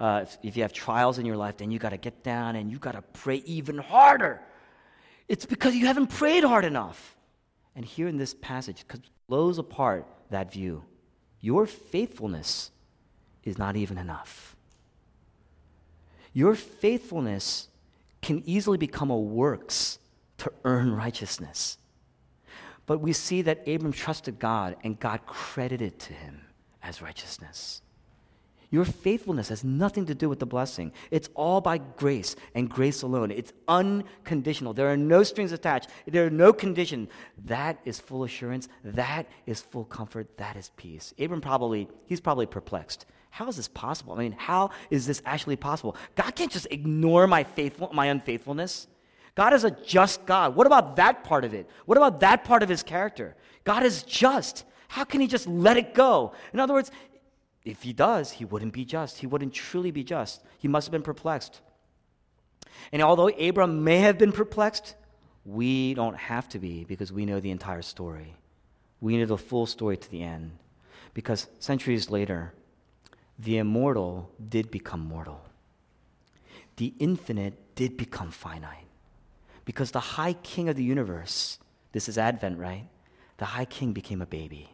uh, 0.00 0.20
if, 0.22 0.38
if 0.42 0.56
you 0.56 0.62
have 0.62 0.72
trials 0.72 1.18
in 1.18 1.26
your 1.26 1.36
life, 1.36 1.56
then 1.58 1.70
you 1.70 1.78
got 1.78 1.90
to 1.90 1.96
get 1.96 2.22
down 2.22 2.56
and 2.56 2.70
you 2.70 2.78
got 2.78 2.92
to 2.92 3.02
pray 3.02 3.36
even 3.46 3.78
harder. 3.78 4.40
It's 5.28 5.46
because 5.46 5.74
you 5.74 5.86
haven't 5.86 6.08
prayed 6.08 6.44
hard 6.44 6.64
enough. 6.64 7.16
And 7.74 7.84
here 7.84 8.08
in 8.08 8.16
this 8.16 8.34
passage, 8.34 8.84
it 8.92 9.00
blows 9.28 9.58
apart 9.58 10.06
that 10.30 10.52
view. 10.52 10.84
Your 11.40 11.66
faithfulness 11.66 12.70
is 13.44 13.58
not 13.58 13.76
even 13.76 13.98
enough. 13.98 14.56
Your 16.32 16.54
faithfulness 16.54 17.68
can 18.22 18.42
easily 18.46 18.78
become 18.78 19.10
a 19.10 19.18
works 19.18 19.98
to 20.38 20.52
earn 20.64 20.92
righteousness. 20.92 21.78
But 22.86 22.98
we 22.98 23.12
see 23.12 23.42
that 23.42 23.68
Abram 23.68 23.92
trusted 23.92 24.38
God 24.38 24.76
and 24.82 24.98
God 24.98 25.26
credited 25.26 25.98
to 26.00 26.12
him 26.12 26.42
as 26.82 27.02
righteousness. 27.02 27.82
Your 28.70 28.86
faithfulness 28.86 29.50
has 29.50 29.62
nothing 29.62 30.06
to 30.06 30.14
do 30.14 30.30
with 30.30 30.38
the 30.38 30.46
blessing. 30.46 30.92
It's 31.10 31.28
all 31.34 31.60
by 31.60 31.76
grace 31.76 32.34
and 32.54 32.70
grace 32.70 33.02
alone. 33.02 33.30
It's 33.30 33.52
unconditional. 33.68 34.72
There 34.72 34.90
are 34.90 34.96
no 34.96 35.22
strings 35.24 35.52
attached. 35.52 35.90
There 36.06 36.24
are 36.24 36.30
no 36.30 36.54
conditions. 36.54 37.10
That 37.44 37.78
is 37.84 38.00
full 38.00 38.24
assurance. 38.24 38.70
That 38.82 39.26
is 39.44 39.60
full 39.60 39.84
comfort. 39.84 40.38
That 40.38 40.56
is 40.56 40.70
peace. 40.78 41.12
Abram 41.18 41.42
probably, 41.42 41.86
he's 42.06 42.20
probably 42.20 42.46
perplexed. 42.46 43.04
How 43.32 43.48
is 43.48 43.56
this 43.56 43.68
possible? 43.68 44.12
I 44.12 44.18
mean, 44.18 44.32
how 44.36 44.72
is 44.90 45.06
this 45.06 45.22
actually 45.24 45.56
possible? 45.56 45.96
God 46.16 46.34
can't 46.34 46.52
just 46.52 46.66
ignore 46.70 47.26
my 47.26 47.44
faithful, 47.44 47.88
my 47.90 48.06
unfaithfulness. 48.06 48.88
God 49.34 49.54
is 49.54 49.64
a 49.64 49.70
just 49.70 50.26
God. 50.26 50.54
What 50.54 50.66
about 50.66 50.96
that 50.96 51.24
part 51.24 51.46
of 51.46 51.54
it? 51.54 51.66
What 51.86 51.96
about 51.96 52.20
that 52.20 52.44
part 52.44 52.62
of 52.62 52.68
his 52.68 52.82
character? 52.82 53.34
God 53.64 53.84
is 53.84 54.02
just. 54.02 54.64
How 54.86 55.04
can 55.04 55.22
he 55.22 55.26
just 55.26 55.46
let 55.46 55.78
it 55.78 55.94
go? 55.94 56.34
In 56.52 56.60
other 56.60 56.74
words, 56.74 56.90
if 57.64 57.80
he 57.80 57.94
does, 57.94 58.32
he 58.32 58.44
wouldn't 58.44 58.74
be 58.74 58.84
just. 58.84 59.16
He 59.16 59.26
wouldn't 59.26 59.54
truly 59.54 59.90
be 59.90 60.04
just. 60.04 60.42
He 60.58 60.68
must 60.68 60.86
have 60.86 60.92
been 60.92 61.00
perplexed. 61.00 61.62
And 62.92 63.00
although 63.00 63.28
Abram 63.28 63.82
may 63.82 64.00
have 64.00 64.18
been 64.18 64.32
perplexed, 64.32 64.94
we 65.46 65.94
don't 65.94 66.18
have 66.18 66.50
to 66.50 66.58
be 66.58 66.84
because 66.84 67.10
we 67.10 67.24
know 67.24 67.40
the 67.40 67.50
entire 67.50 67.80
story. 67.80 68.34
We 69.00 69.16
know 69.16 69.24
the 69.24 69.38
full 69.38 69.64
story 69.64 69.96
to 69.96 70.10
the 70.10 70.22
end. 70.22 70.50
Because 71.14 71.46
centuries 71.60 72.10
later, 72.10 72.52
the 73.38 73.58
immortal 73.58 74.30
did 74.48 74.70
become 74.70 75.00
mortal, 75.00 75.40
the 76.76 76.94
infinite 76.98 77.74
did 77.74 77.96
become 77.96 78.30
finite. 78.30 78.86
Because 79.64 79.92
the 79.92 80.00
high 80.00 80.32
king 80.32 80.68
of 80.68 80.76
the 80.76 80.82
universe, 80.82 81.58
this 81.92 82.08
is 82.08 82.18
Advent, 82.18 82.58
right? 82.58 82.86
The 83.38 83.44
high 83.44 83.64
king 83.64 83.92
became 83.92 84.20
a 84.20 84.26
baby. 84.26 84.70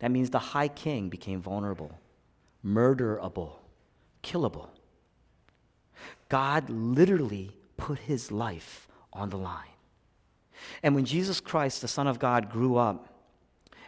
That 0.00 0.10
means 0.10 0.30
the 0.30 0.38
high 0.38 0.68
king 0.68 1.08
became 1.08 1.40
vulnerable, 1.40 1.98
murderable, 2.64 3.56
killable. 4.22 4.68
God 6.28 6.68
literally 6.70 7.56
put 7.76 7.98
his 8.00 8.30
life 8.30 8.88
on 9.12 9.30
the 9.30 9.38
line. 9.38 9.64
And 10.82 10.94
when 10.94 11.04
Jesus 11.04 11.40
Christ, 11.40 11.82
the 11.82 11.88
Son 11.88 12.06
of 12.06 12.18
God, 12.18 12.50
grew 12.50 12.76
up 12.76 13.08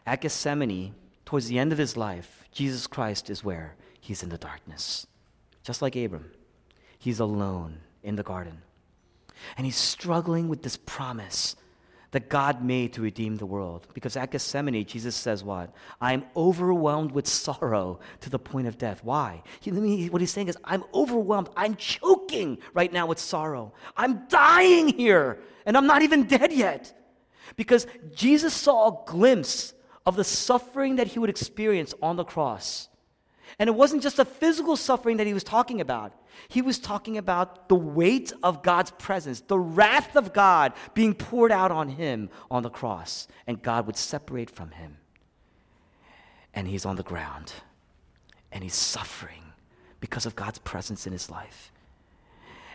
at 0.07 0.21
Gethsemane, 0.21 0.95
towards 1.25 1.47
the 1.49 1.59
end 1.59 1.71
of 1.73 1.79
his 1.79 1.97
life, 1.97 2.40
Jesus 2.53 2.87
Christ 2.87 3.31
is 3.31 3.45
where? 3.45 3.77
He's 4.01 4.23
in 4.23 4.29
the 4.29 4.39
darkness. 4.39 5.07
Just 5.63 5.83
like 5.83 5.97
Abram, 5.97 6.31
he's 6.99 7.21
alone 7.21 7.79
in 8.03 8.17
the 8.17 8.23
garden. 8.23 8.63
And 9.57 9.67
he's 9.67 9.77
struggling 9.77 10.49
with 10.49 10.63
this 10.63 10.77
promise 10.77 11.57
that 12.13 12.29
God 12.29 12.65
made 12.65 12.95
to 12.95 13.03
redeem 13.03 13.37
the 13.37 13.47
world. 13.47 13.87
Because 13.95 14.17
at 14.17 14.33
Gethsemane, 14.33 14.85
Jesus 14.85 15.15
says, 15.15 15.45
What? 15.45 15.73
I'm 16.01 16.25
overwhelmed 16.37 17.13
with 17.13 17.27
sorrow 17.27 18.01
to 18.21 18.31
the 18.31 18.39
point 18.39 18.67
of 18.67 18.79
death. 18.79 19.01
Why? 19.05 19.43
He, 19.61 20.09
what 20.09 20.21
he's 20.21 20.33
saying 20.33 20.49
is, 20.49 20.59
I'm 20.65 20.85
overwhelmed. 20.93 21.51
I'm 21.57 21.77
choking 21.77 22.59
right 22.75 22.93
now 22.93 23.07
with 23.07 23.19
sorrow. 23.19 23.73
I'm 23.97 24.27
dying 24.29 24.89
here, 24.89 25.39
and 25.65 25.77
I'm 25.77 25.87
not 25.87 26.03
even 26.03 26.25
dead 26.25 26.53
yet. 26.53 26.97
Because 27.57 27.87
Jesus 28.15 28.55
saw 28.55 28.89
a 28.89 29.05
glimpse 29.07 29.73
of 30.07 30.17
the 30.17 30.25
suffering 30.25 30.97
that 30.97 31.09
he 31.09 31.19
would 31.19 31.31
experience 31.31 31.95
on 32.03 32.17
the 32.17 32.25
cross. 32.25 32.89
And 33.59 33.69
it 33.69 33.75
wasn't 33.75 34.03
just 34.03 34.17
the 34.17 34.25
physical 34.25 34.77
suffering 34.77 35.19
that 35.19 35.27
he 35.27 35.35
was 35.35 35.45
talking 35.45 35.81
about. 35.81 36.13
He 36.49 36.63
was 36.63 36.79
talking 36.79 37.19
about 37.19 37.69
the 37.69 37.75
weight 37.75 38.33
of 38.43 38.63
God's 38.63 38.91
presence, 38.93 39.41
the 39.41 39.59
wrath 39.59 40.17
of 40.17 40.33
God 40.33 40.73
being 40.95 41.15
poured 41.15 41.53
out 41.53 41.71
on 41.71 41.89
him 41.89 42.31
on 42.51 42.63
the 42.63 42.71
cross, 42.71 43.29
and 43.47 43.61
God 43.61 43.87
would 43.87 43.97
separate 43.97 44.51
from 44.51 44.71
him. 44.71 44.97
And 46.55 46.67
he's 46.67 46.87
on 46.87 46.97
the 46.97 47.03
ground, 47.03 47.53
and 48.51 48.65
he's 48.65 48.75
suffering 48.75 49.53
because 50.01 50.27
of 50.27 50.35
God's 50.35 50.59
presence 50.59 51.07
in 51.07 51.13
his 51.13 51.31
life. 51.31 51.73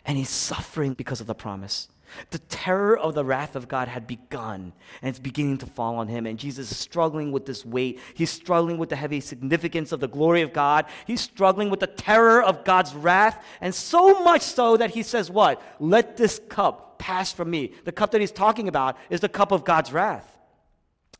And 0.06 0.18
he's 0.18 0.30
suffering 0.30 0.94
because 0.94 1.20
of 1.20 1.28
the 1.28 1.34
promise. 1.34 1.90
The 2.32 2.40
terror 2.40 2.98
of 2.98 3.14
the 3.14 3.26
wrath 3.26 3.56
of 3.56 3.68
God 3.68 3.88
had 3.88 4.08
begun, 4.08 4.74
and 5.02 5.10
it's 5.10 5.20
beginning 5.20 5.58
to 5.60 5.66
fall 5.66 5.98
on 5.98 6.08
him. 6.08 6.26
And 6.26 6.40
Jesus 6.40 6.72
is 6.72 6.78
struggling 6.78 7.32
with 7.32 7.46
this 7.46 7.66
weight. 7.66 8.00
He's 8.14 8.30
struggling 8.30 8.78
with 8.78 8.90
the 8.90 8.96
heavy 8.96 9.20
significance 9.20 9.92
of 9.92 10.00
the 10.00 10.08
glory 10.08 10.42
of 10.42 10.54
God. 10.54 10.86
He's 11.06 11.22
struggling 11.22 11.70
with 11.70 11.80
the 11.80 11.88
terror 11.88 12.42
of 12.42 12.64
God's 12.64 12.94
wrath, 12.94 13.44
and 13.62 13.74
so 13.74 14.24
much 14.24 14.42
so 14.42 14.78
that 14.78 14.92
he 14.92 15.04
says, 15.04 15.30
What? 15.30 15.62
Let 15.80 16.18
this 16.18 16.40
cup 16.50 17.00
pass 17.00 17.32
from 17.32 17.50
me. 17.50 17.74
The 17.84 17.92
cup 17.92 18.12
that 18.12 18.22
he's 18.22 18.32
talking 18.32 18.68
about 18.68 18.98
is 19.10 19.20
the 19.20 19.30
cup 19.30 19.52
of 19.52 19.64
God's 19.64 19.92
wrath. 19.92 20.32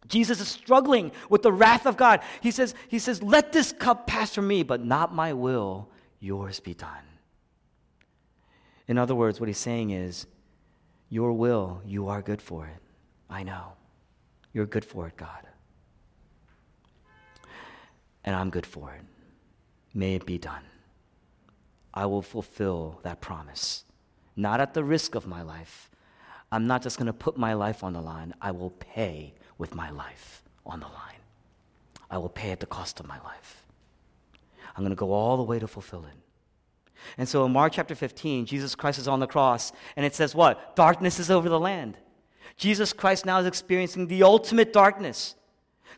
Jesus 0.08 0.40
is 0.40 0.48
struggling 0.48 1.12
with 1.30 1.42
the 1.42 1.52
wrath 1.52 1.86
of 1.86 1.98
God. 1.98 2.22
He 2.42 2.52
says, 2.52 2.76
he 2.88 3.00
says, 3.00 3.24
Let 3.24 3.52
this 3.52 3.72
cup 3.72 4.08
pass 4.08 4.36
from 4.36 4.48
me, 4.48 4.64
but 4.64 4.84
not 4.84 5.14
my 5.14 5.34
will, 5.34 5.90
yours 6.20 6.60
be 6.60 6.74
done. 6.74 6.90
In 8.88 8.98
other 8.98 9.16
words, 9.16 9.40
what 9.40 9.48
he's 9.50 9.58
saying 9.58 9.90
is, 9.90 10.28
Your 11.10 11.34
will, 11.34 11.82
you 11.86 12.08
are 12.08 12.22
good 12.22 12.42
for 12.42 12.66
it. 12.66 12.82
I 13.30 13.44
know. 13.44 13.74
You're 14.54 14.66
good 14.66 14.86
for 14.86 15.08
it, 15.08 15.18
God. 15.18 15.48
And 18.24 18.36
I'm 18.36 18.50
good 18.50 18.66
for 18.66 18.92
it. 18.94 19.02
May 19.94 20.16
it 20.16 20.26
be 20.26 20.38
done. 20.38 20.64
I 21.94 22.06
will 22.06 22.22
fulfill 22.22 23.00
that 23.04 23.22
promise, 23.22 23.86
not 24.36 24.60
at 24.60 24.74
the 24.74 24.84
risk 24.84 25.16
of 25.16 25.26
my 25.26 25.42
life. 25.42 25.90
I'm 26.52 26.68
not 26.68 26.82
just 26.82 26.98
going 26.98 27.08
to 27.08 27.14
put 27.14 27.38
my 27.38 27.54
life 27.54 27.84
on 27.84 27.94
the 27.94 28.02
line, 28.02 28.34
I 28.42 28.52
will 28.52 28.72
pay 28.72 29.34
with 29.58 29.74
my 29.74 29.90
life 29.90 30.44
on 30.66 30.80
the 30.80 30.88
line. 30.88 31.22
I 32.10 32.18
will 32.18 32.30
pay 32.30 32.52
at 32.52 32.60
the 32.60 32.66
cost 32.66 33.00
of 33.00 33.08
my 33.08 33.20
life. 33.22 33.66
I'm 34.76 34.84
going 34.84 34.90
to 34.90 34.96
go 34.96 35.14
all 35.14 35.38
the 35.38 35.44
way 35.44 35.60
to 35.60 35.68
fulfill 35.68 36.06
it. 36.06 36.25
And 37.18 37.28
so 37.28 37.46
in 37.46 37.52
Mark 37.52 37.74
chapter 37.74 37.96
15, 37.96 38.46
Jesus 38.46 38.76
Christ 38.76 39.00
is 39.00 39.08
on 39.08 39.20
the 39.20 39.28
cross, 39.28 39.72
and 39.96 40.06
it 40.06 40.16
says 40.16 40.36
what? 40.36 40.76
Darkness 40.76 41.20
is 41.20 41.32
over 41.32 41.50
the 41.50 41.60
land. 41.60 41.98
Jesus 42.58 42.94
Christ 42.94 43.26
now 43.26 43.40
is 43.40 43.46
experiencing 43.46 44.08
the 44.08 44.24
ultimate 44.24 44.72
darkness. 44.72 45.36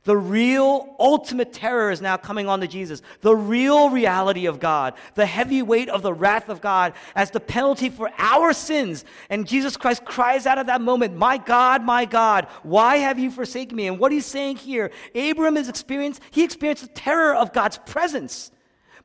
The 0.03 0.15
real 0.15 0.95
ultimate 0.99 1.51
terror 1.51 1.91
is 1.91 2.01
now 2.01 2.15
coming 2.15 2.47
on 2.47 2.61
to 2.61 2.67
Jesus. 2.67 3.01
The 3.21 3.35
real 3.35 3.89
reality 3.89 4.45
of 4.45 4.59
God, 4.59 4.93
the 5.15 5.25
heavy 5.25 5.61
weight 5.61 5.89
of 5.89 6.01
the 6.01 6.13
wrath 6.13 6.49
of 6.49 6.61
God 6.61 6.93
as 7.13 7.31
the 7.31 7.39
penalty 7.39 7.89
for 7.89 8.09
our 8.17 8.53
sins. 8.53 9.03
And 9.29 9.45
Jesus 9.45 9.75
Christ 9.75 10.05
cries 10.05 10.45
out 10.45 10.59
at 10.59 10.67
that 10.67 10.81
moment, 10.81 11.17
My 11.17 11.37
God, 11.37 11.83
my 11.83 12.05
God, 12.05 12.47
why 12.63 12.97
have 12.97 13.19
you 13.19 13.29
forsaken 13.29 13.75
me? 13.75 13.87
And 13.87 13.99
what 13.99 14.11
he's 14.13 14.25
saying 14.25 14.57
here, 14.57 14.91
Abram 15.13 15.57
has 15.57 15.67
experienced, 15.67 16.21
he 16.31 16.43
experienced 16.43 16.83
the 16.83 16.89
terror 16.89 17.35
of 17.35 17.51
God's 17.51 17.77
presence. 17.79 18.51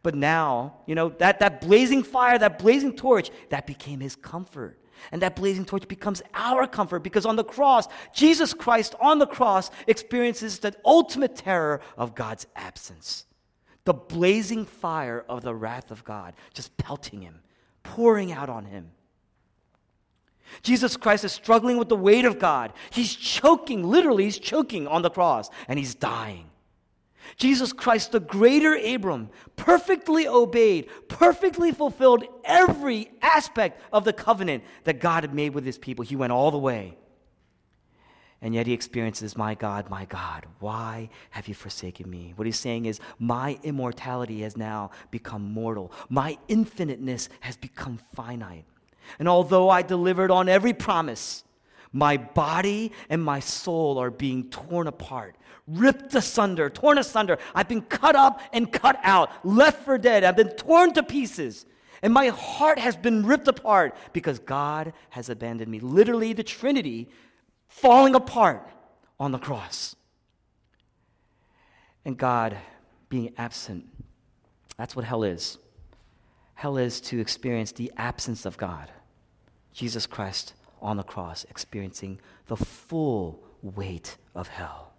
But 0.03 0.15
now, 0.15 0.75
you 0.87 0.95
know, 0.95 1.11
that, 1.19 1.39
that 1.41 1.61
blazing 1.61 2.03
fire, 2.03 2.39
that 2.39 2.59
blazing 2.59 2.95
torch, 2.95 3.31
that 3.51 3.67
became 3.67 4.01
his 4.01 4.17
comfort. 4.17 4.79
And 5.11 5.23
that 5.23 5.37
blazing 5.37 5.65
torch 5.65 5.89
becomes 5.89 6.23
our 6.35 6.67
comfort 6.67 7.01
because 7.01 7.27
on 7.27 7.37
the 7.37 7.45
cross, 7.45 7.89
Jesus 8.15 8.55
Christ 8.55 8.95
on 9.01 9.19
the 9.19 9.27
cross 9.27 9.71
experiences 9.87 10.59
the 10.61 10.75
ultimate 10.85 11.37
terror 11.37 11.81
of 11.97 12.15
God's 12.15 12.47
absence. 12.55 13.27
The 13.85 13.95
blazing 13.95 14.65
fire 14.65 15.25
of 15.29 15.43
the 15.43 15.55
wrath 15.55 15.91
of 15.91 16.05
God 16.05 16.35
just 16.55 16.77
pelting 16.77 17.21
him, 17.21 17.41
pouring 17.83 18.31
out 18.31 18.49
on 18.49 18.65
him. 18.65 18.91
Jesus 20.63 20.97
Christ 20.97 21.25
is 21.25 21.33
struggling 21.33 21.79
with 21.79 21.89
the 21.89 21.97
weight 21.97 22.25
of 22.25 22.39
God. 22.39 22.73
He's 22.91 23.15
choking, 23.15 23.83
literally, 23.89 24.25
he's 24.25 24.39
choking 24.39 24.87
on 24.87 25.03
the 25.03 25.11
cross, 25.11 25.49
and 25.67 25.79
he's 25.79 25.95
dying. 25.95 26.52
Jesus 27.37 27.73
Christ, 27.73 28.13
the 28.13 28.21
greater 28.21 28.75
Abram, 28.75 29.31
perfectly 29.57 30.27
obeyed, 30.27 30.89
perfectly 31.09 31.73
fulfilled 31.73 32.25
every 32.45 33.11
aspect 33.23 33.81
of 33.93 34.05
the 34.05 34.13
covenant 34.13 34.65
that 34.85 35.01
God 35.01 35.23
had 35.23 35.35
made 35.35 35.55
with 35.55 35.65
his 35.65 35.79
people. 35.79 36.05
He 36.05 36.17
went 36.17 36.33
all 36.33 36.51
the 36.51 36.59
way. 36.59 36.97
And 38.41 38.57
yet 38.57 38.67
he 38.67 38.73
experiences, 38.73 39.37
My 39.37 39.55
God, 39.55 39.89
my 39.89 40.05
God, 40.05 40.47
why 40.59 41.11
have 41.31 41.47
you 41.47 41.55
forsaken 41.55 42.11
me? 42.11 42.33
What 42.35 42.45
he's 42.45 42.59
saying 42.59 42.87
is, 42.87 42.99
My 43.21 43.59
immortality 43.63 44.43
has 44.43 44.57
now 44.57 44.91
become 45.13 45.53
mortal. 45.53 45.93
My 46.09 46.37
infiniteness 46.49 47.29
has 47.41 47.57
become 47.57 48.01
finite. 48.15 48.65
And 49.21 49.29
although 49.29 49.71
I 49.71 49.83
delivered 49.83 50.33
on 50.33 50.49
every 50.49 50.73
promise, 50.73 51.45
my 51.93 52.17
body 52.17 52.91
and 53.09 53.23
my 53.23 53.39
soul 53.39 53.99
are 53.99 54.11
being 54.11 54.51
torn 54.51 54.87
apart 54.87 55.37
ripped 55.67 56.15
asunder, 56.15 56.69
torn 56.69 56.99
asunder. 56.99 57.39
I've 57.55 57.69
been 57.69 57.83
cut 57.83 58.17
up 58.17 58.41
and 58.53 58.71
cut 58.71 58.99
out, 59.03 59.31
left 59.45 59.85
for 59.85 59.99
dead. 59.99 60.25
I've 60.25 60.37
been 60.37 60.51
torn 60.51 60.93
to 60.95 61.03
pieces. 61.03 61.67
And 62.03 62.13
my 62.13 62.29
heart 62.29 62.79
has 62.79 62.97
been 62.97 63.25
ripped 63.25 63.47
apart 63.47 63.95
because 64.13 64.41
God 64.41 64.93
has 65.11 65.29
abandoned 65.29 65.71
me. 65.71 65.79
Literally, 65.79 66.33
the 66.33 66.43
Trinity 66.43 67.09
falling 67.69 68.15
apart 68.15 68.69
on 69.21 69.31
the 69.31 69.39
cross. 69.39 69.95
And 72.05 72.19
God 72.19 72.57
being 73.09 73.33
absent. 73.39 73.89
That's 74.77 74.97
what 74.97 75.05
hell 75.05 75.23
is. 75.23 75.59
Hell 76.55 76.77
is 76.77 77.01
to 77.03 77.21
experience 77.21 77.71
the 77.71 77.93
absence 77.97 78.45
of 78.45 78.57
God. 78.57 78.91
Jesus 79.73 80.07
Christ 80.07 80.55
on 80.81 80.97
the 80.97 81.03
cross, 81.05 81.45
experiencing 81.49 82.21
the 82.49 82.57
full 82.57 83.45
weight 83.63 84.17
of 84.35 84.49
hell 84.49 84.92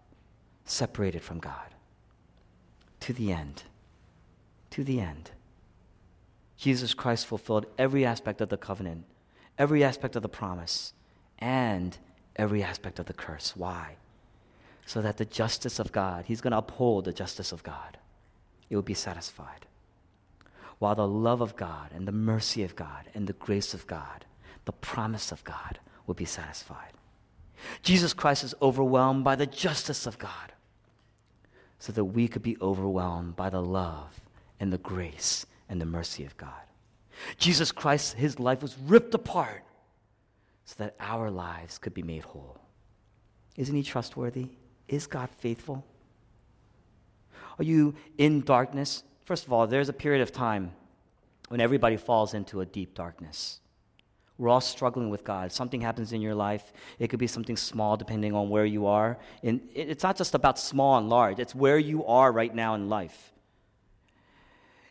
separated 0.65 1.21
from 1.21 1.39
God. 1.39 1.75
To 3.01 3.13
the 3.13 3.31
end. 3.31 3.63
To 4.71 4.83
the 4.83 4.99
end. 4.99 5.31
Jesus 6.57 6.93
Christ 6.93 7.25
fulfilled 7.25 7.65
every 7.77 8.05
aspect 8.05 8.39
of 8.39 8.49
the 8.49 8.57
covenant, 8.57 9.03
every 9.57 9.83
aspect 9.83 10.15
of 10.15 10.21
the 10.21 10.29
promise, 10.29 10.93
and 11.39 11.97
every 12.37 12.63
aspect 12.63 12.99
of 12.99 13.05
the 13.05 13.13
curse. 13.13 13.55
Why? 13.55 13.97
So 14.85 15.01
that 15.01 15.17
the 15.17 15.25
justice 15.25 15.79
of 15.79 15.91
God, 15.91 16.25
He's 16.25 16.39
going 16.39 16.51
to 16.51 16.57
uphold 16.57 17.05
the 17.05 17.13
justice 17.13 17.51
of 17.51 17.63
God, 17.63 17.97
it 18.69 18.75
will 18.75 18.81
be 18.81 18.93
satisfied. 18.93 19.65
While 20.79 20.95
the 20.95 21.07
love 21.07 21.41
of 21.41 21.55
God 21.55 21.89
and 21.93 22.07
the 22.07 22.11
mercy 22.11 22.63
of 22.63 22.75
God 22.75 23.09
and 23.13 23.27
the 23.27 23.33
grace 23.33 23.73
of 23.73 23.85
God, 23.85 24.25
the 24.65 24.71
promise 24.71 25.31
of 25.31 25.43
God 25.43 25.79
will 26.07 26.15
be 26.15 26.25
satisfied. 26.25 26.93
Jesus 27.81 28.13
Christ 28.13 28.43
is 28.43 28.55
overwhelmed 28.61 29.23
by 29.23 29.35
the 29.35 29.45
justice 29.45 30.05
of 30.05 30.17
God 30.17 30.52
so 31.83 31.91
that 31.91 32.05
we 32.05 32.29
could 32.29 32.41
be 32.41 32.55
overwhelmed 32.61 33.35
by 33.35 33.49
the 33.49 33.61
love 33.61 34.21
and 34.57 34.71
the 34.71 34.77
grace 34.77 35.45
and 35.67 35.81
the 35.81 35.85
mercy 35.85 36.23
of 36.23 36.37
God. 36.37 36.63
Jesus 37.37 37.73
Christ, 37.73 38.13
his 38.13 38.39
life 38.39 38.61
was 38.61 38.77
ripped 38.85 39.13
apart 39.13 39.65
so 40.63 40.75
that 40.77 40.95
our 40.97 41.29
lives 41.29 41.77
could 41.77 41.93
be 41.93 42.01
made 42.01 42.23
whole. 42.23 42.57
Isn't 43.57 43.75
he 43.75 43.83
trustworthy? 43.83 44.47
Is 44.87 45.07
God 45.07 45.27
faithful? 45.39 45.85
Are 47.59 47.65
you 47.65 47.95
in 48.17 48.43
darkness? 48.43 49.03
First 49.25 49.45
of 49.45 49.51
all, 49.51 49.67
there's 49.67 49.89
a 49.89 49.93
period 49.93 50.21
of 50.21 50.31
time 50.31 50.71
when 51.49 51.59
everybody 51.59 51.97
falls 51.97 52.33
into 52.33 52.61
a 52.61 52.65
deep 52.65 52.95
darkness. 52.95 53.59
We're 54.43 54.49
all 54.49 54.59
struggling 54.59 55.09
with 55.09 55.23
God. 55.23 55.53
Something 55.53 55.79
happens 55.79 56.11
in 56.11 56.19
your 56.19 56.35
life. 56.35 56.73
It 56.99 57.07
could 57.07 57.17
be 57.17 57.27
something 57.27 57.55
small 57.55 57.95
depending 57.95 58.35
on 58.35 58.49
where 58.49 58.65
you 58.65 58.87
are. 58.87 59.17
And 59.41 59.61
it's 59.73 60.03
not 60.03 60.17
just 60.17 60.35
about 60.35 60.59
small 60.59 60.97
and 60.97 61.07
large, 61.07 61.39
it's 61.39 61.55
where 61.55 61.77
you 61.77 62.05
are 62.05 62.29
right 62.29 62.53
now 62.53 62.75
in 62.75 62.89
life. 62.89 63.31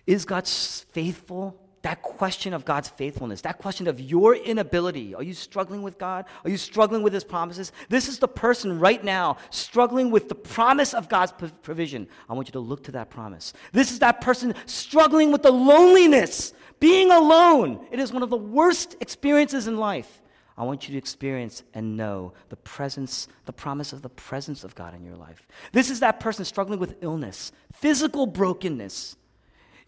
Is 0.07 0.25
God 0.25 0.49
faithful? 0.49 1.62
That 1.83 2.01
question 2.03 2.55
of 2.55 2.65
God's 2.65 2.89
faithfulness, 2.89 3.41
that 3.41 3.59
question 3.59 3.89
of 3.89 4.01
your 4.01 4.37
inability. 4.37 5.15
Are 5.15 5.23
you 5.23 5.35
struggling 5.35 5.83
with 5.83 5.99
God? 5.99 6.27
Are 6.45 6.51
you 6.51 6.57
struggling 6.57 7.03
with 7.03 7.13
His 7.13 7.25
promises? 7.25 7.73
This 7.89 8.09
is 8.09 8.21
the 8.21 8.29
person 8.29 8.79
right 8.79 9.03
now 9.03 9.37
struggling 9.51 10.11
with 10.11 10.29
the 10.29 10.37
promise 10.37 10.95
of 10.95 11.09
God's 11.09 11.33
provision. 11.63 12.07
I 12.29 12.35
want 12.35 12.49
you 12.49 12.53
to 12.53 12.61
look 12.61 12.85
to 12.85 12.93
that 12.93 13.11
promise. 13.11 13.53
This 13.73 13.91
is 13.91 13.99
that 13.99 14.21
person 14.21 14.55
struggling 14.67 15.33
with 15.33 15.43
the 15.43 15.51
loneliness 15.51 16.53
being 16.83 17.13
alone, 17.13 17.87
it 17.93 18.01
is 18.01 18.13
one 18.13 18.25
of 18.25 18.31
the 18.31 18.37
worst 18.37 18.97
experiences 19.01 19.69
in 19.69 19.77
life. 19.77 20.21
I 20.59 20.65
want 20.65 20.89
you 20.89 20.93
to 20.95 20.99
experience 20.99 21.63
and 21.75 21.97
know 21.97 22.33
the 22.49 22.57
presence, 22.57 23.29
the 23.45 23.53
promise 23.53 23.93
of 23.93 24.03
the 24.03 24.09
presence 24.09 24.65
of 24.65 24.75
God 24.75 24.93
in 24.93 25.05
your 25.05 25.15
life. 25.15 25.47
This 25.71 25.91
is 25.91 26.01
that 26.01 26.19
person 26.19 26.45
struggling 26.45 26.81
with 26.81 26.97
illness, 27.01 27.53
physical 27.73 28.27
brokenness. 28.27 29.15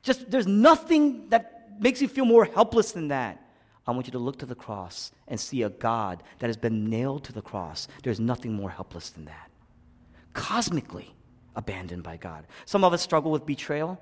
Just 0.05 0.31
there's 0.31 0.47
nothing 0.47 1.29
that 1.31 1.64
makes 1.81 2.01
you 2.03 2.09
feel 2.09 2.25
more 2.25 2.45
helpless 2.45 2.93
than 2.93 3.09
that. 3.09 3.41
I 3.87 3.91
want 3.93 4.07
you 4.07 4.13
to 4.13 4.19
look 4.19 4.39
to 4.39 4.47
the 4.47 4.55
cross 4.55 5.13
and 5.29 5.39
see 5.39 5.63
a 5.63 5.69
God 5.69 6.23
that 6.39 6.47
has 6.47 6.57
been 6.57 6.85
nailed 6.85 7.25
to 7.25 7.33
the 7.33 7.43
cross. 7.43 7.87
There's 8.03 8.21
nothing 8.21 8.53
more 8.55 8.71
helpless 8.71 9.11
than 9.11 9.27
that. 9.27 9.51
cosmically 10.35 11.15
abandoned 11.57 12.03
by 12.03 12.17
God. 12.19 12.47
Some 12.67 12.85
of 12.85 12.93
us 12.93 13.01
struggle 13.01 13.31
with 13.31 13.47
betrayal. 13.47 14.01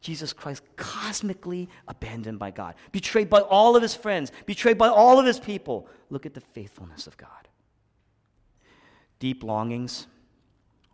Jesus 0.00 0.32
Christ, 0.32 0.62
cosmically 0.76 1.68
abandoned 1.88 2.38
by 2.38 2.50
God, 2.50 2.74
betrayed 2.92 3.30
by 3.30 3.40
all 3.40 3.74
of 3.74 3.82
his 3.82 3.94
friends, 3.94 4.32
betrayed 4.46 4.78
by 4.78 4.88
all 4.88 5.18
of 5.18 5.26
his 5.26 5.40
people. 5.40 5.88
Look 6.10 6.26
at 6.26 6.34
the 6.34 6.40
faithfulness 6.40 7.06
of 7.06 7.16
God. 7.16 7.28
Deep 9.18 9.42
longings, 9.42 10.06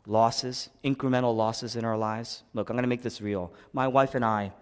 losses, 0.06 0.70
incremental 0.84 1.34
losses 1.34 1.74
in 1.74 1.84
our 1.84 1.98
lives. 1.98 2.44
Look, 2.54 2.70
I'm 2.70 2.76
going 2.76 2.84
to 2.84 2.88
make 2.88 3.02
this 3.02 3.20
real. 3.20 3.52
My 3.72 3.88
wife 3.88 4.14
and 4.14 4.24
I, 4.24 4.52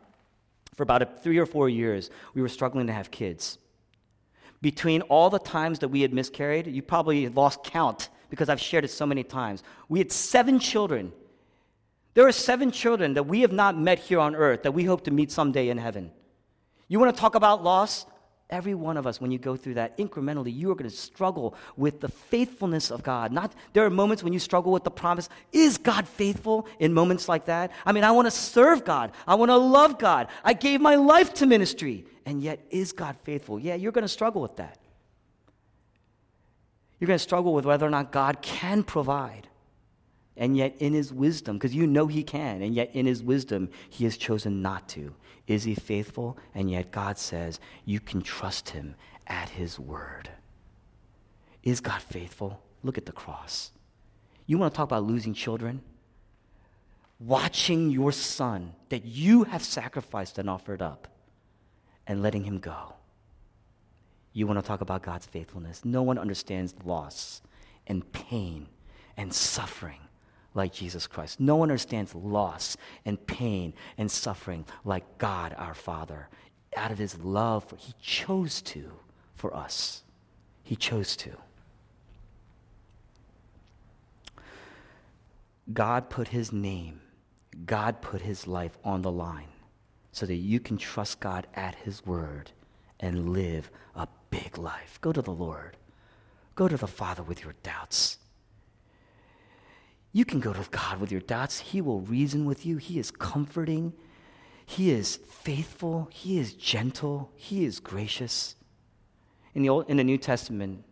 for 0.79 0.85
about 0.85 1.23
three 1.23 1.37
or 1.37 1.45
four 1.45 1.69
years, 1.69 2.09
we 2.33 2.41
were 2.41 2.49
struggling 2.49 2.87
to 2.87 2.93
have 2.95 3.11
kids. 3.11 3.59
Between 4.63 5.03
all 5.03 5.29
the 5.29 5.39
times 5.39 5.81
that 5.81 5.89
we 5.89 6.01
had 6.01 6.15
miscarried, 6.15 6.67
you 6.67 6.81
probably 6.81 7.29
lost 7.29 7.63
count 7.63 8.09
because 8.31 8.49
I've 8.49 8.61
shared 8.61 8.85
it 8.85 8.91
so 8.91 9.05
many 9.05 9.23
times. 9.23 9.63
We 9.91 9.99
had 9.99 10.11
seven 10.11 10.59
children 10.59 11.13
there 12.19 12.27
are 12.27 12.33
seven 12.33 12.73
children 12.73 13.15
that 13.15 13.29
we 13.29 13.43
have 13.43 13.53
not 13.53 13.79
met 13.79 14.01
here 14.01 14.19
on 14.19 14.35
earth 14.35 14.65
that 14.65 14.73
we 14.73 14.83
hope 14.83 15.05
to 15.05 15.13
meet 15.13 15.31
someday 15.31 15.69
in 15.69 15.79
heaven. 15.79 16.11
You 16.89 16.99
want 16.99 17.15
to 17.15 17.21
talk 17.21 17.37
about 17.37 17.63
loss? 17.63 18.07
Every 18.51 18.75
one 18.75 18.97
of 18.97 19.07
us, 19.07 19.21
when 19.21 19.31
you 19.31 19.39
go 19.39 19.57
through 19.57 19.75
that 19.75 19.99
incrementally, 19.99 20.55
you 20.55 20.71
are 20.71 20.75
going 20.75 20.89
to 20.89 20.97
struggle 20.97 21.55
with 21.77 22.01
the 22.01 22.09
faithfulness 22.09 22.91
of 22.91 23.03
God. 23.03 23.31
Not 23.31 23.53
there 23.75 23.85
are 23.85 23.91
moments 23.91 24.23
when 24.23 24.33
you 24.33 24.39
struggle 24.39 24.73
with 24.73 24.85
the 24.85 24.91
promise. 24.91 25.29
Is 25.53 25.77
God 25.77 26.09
faithful 26.09 26.67
in 26.79 26.95
moments 26.95 27.29
like 27.29 27.45
that? 27.45 27.73
I 27.85 27.93
mean, 27.93 28.05
I 28.05 28.11
want 28.11 28.27
to 28.27 28.31
serve 28.31 28.87
God. 28.87 29.13
I 29.27 29.35
want 29.35 29.51
to 29.51 29.57
love 29.57 29.99
God. 29.99 30.29
I 30.43 30.55
gave 30.55 30.81
my 30.81 30.95
life 30.95 31.35
to 31.35 31.47
ministry. 31.47 32.07
And 32.25 32.43
yet, 32.43 32.61
is 32.71 32.93
God 32.93 33.17
faithful? 33.23 33.59
Yeah, 33.59 33.75
you're 33.75 33.93
going 33.93 34.03
to 34.03 34.09
struggle 34.09 34.41
with 34.41 34.57
that. 34.57 34.79
You're 36.99 37.07
going 37.07 37.19
to 37.19 37.23
struggle 37.23 37.53
with 37.53 37.67
whether 37.67 37.87
or 37.87 37.91
not 37.91 38.13
God 38.13 38.41
can 38.41 38.83
provide 38.83 39.47
and 40.39 40.57
yet 40.57 40.77
in 40.79 40.93
his 40.95 41.13
wisdom, 41.13 41.57
because 41.57 41.75
you 41.75 41.87
know 41.87 42.07
he 42.07 42.23
can, 42.23 42.63
and 42.63 42.75
yet 42.75 42.91
in 42.95 43.07
his 43.07 43.23
wisdom, 43.23 43.69
he 43.91 44.05
has 44.05 44.17
chosen 44.17 44.63
not 44.63 44.89
to. 44.91 45.15
Is 45.49 45.65
he 45.65 45.75
faithful? 45.75 46.39
And 46.55 46.71
yet 46.71 46.93
God 46.93 47.19
says 47.19 47.59
you 47.85 47.99
can 47.99 48.23
trust 48.23 48.71
him 48.71 48.95
at 49.27 49.51
his 49.51 49.79
word. 49.79 50.31
Is 51.63 51.81
God 51.81 52.01
faithful? 52.01 52.63
Look 52.85 52.97
at 52.97 53.07
the 53.07 53.13
cross. 53.13 53.73
You 54.47 54.59
want 54.59 54.73
to 54.73 54.77
talk 54.77 54.85
about 54.85 55.05
losing 55.05 55.35
children? 55.35 55.83
Watching 57.19 57.91
your 57.91 58.13
son 58.13 58.75
that 58.91 59.05
you 59.05 59.45
have 59.45 59.65
sacrificed 59.65 60.39
and 60.39 60.49
offered 60.49 60.81
up 60.81 61.09
and 62.07 62.23
letting 62.23 62.45
him 62.45 62.59
go. 62.59 62.95
You 64.33 64.47
want 64.47 64.61
to 64.61 64.65
talk 64.65 64.83
about 64.83 65.03
God's 65.03 65.27
faithfulness. 65.27 65.85
No 65.85 66.03
one 66.03 66.17
understands 66.17 66.75
loss 66.85 67.43
and 67.89 68.11
pain 68.13 68.69
and 69.17 69.35
suffering 69.35 69.99
like 70.55 70.73
Jesus 70.73 71.07
Christ. 71.07 71.41
No 71.41 71.57
one 71.57 71.71
understands 71.71 72.15
loss 72.15 72.77
and 73.05 73.25
pain 73.27 73.75
and 73.97 74.11
suffering 74.11 74.65
like 74.85 75.19
God 75.19 75.55
our 75.57 75.75
Father. 75.75 76.29
Out 76.77 76.91
of 76.91 76.99
his 76.99 77.19
love, 77.19 77.73
he 77.77 77.95
chose 78.01 78.61
to 78.63 78.93
for 79.35 79.55
us. 79.55 80.03
He 80.63 80.77
chose 80.77 81.17
to. 81.17 81.31
God 85.73 86.09
put 86.09 86.29
his 86.29 86.53
name, 86.53 87.01
God 87.67 88.01
put 88.01 88.23
his 88.23 88.47
life 88.47 88.79
on 88.85 89.03
the 89.03 89.13
line 89.13 89.49
so 90.13 90.27
that 90.27 90.35
you 90.35 90.61
can 90.61 90.79
trust 90.79 91.21
God 91.21 91.47
at 91.55 91.75
his 91.75 92.05
word 92.07 92.51
and 93.01 93.31
live 93.31 93.71
a 93.95 94.09
big 94.31 94.59
life. 94.59 94.99
Go 95.01 95.13
to 95.13 95.23
the 95.23 95.31
Lord. 95.31 95.77
Go 96.55 96.69
to 96.69 96.77
the 96.77 96.87
Father 96.87 97.23
with 97.23 97.45
your 97.45 97.55
doubts. 97.63 98.19
You 100.13 100.25
can 100.25 100.41
go 100.41 100.53
to 100.53 100.67
God 100.71 101.01
with 101.01 101.13
your 101.13 101.21
doubts. 101.21 101.61
He 101.61 101.81
will 101.81 102.01
reason 102.01 102.45
with 102.45 102.65
you. 102.65 102.79
He 102.79 102.99
is 102.99 103.11
comforting. 103.11 103.93
He 104.65 104.91
is 104.91 105.17
faithful. 105.17 106.09
He 106.13 106.39
is 106.39 106.55
gentle. 106.55 107.31
He 107.35 107.65
is 107.65 107.81
gracious. 107.81 108.57
In 109.55 109.63
the, 109.63 109.69
Old, 109.69 109.89
in 109.89 109.97
the 109.97 110.05
New 110.05 110.19
Testament, 110.19 110.85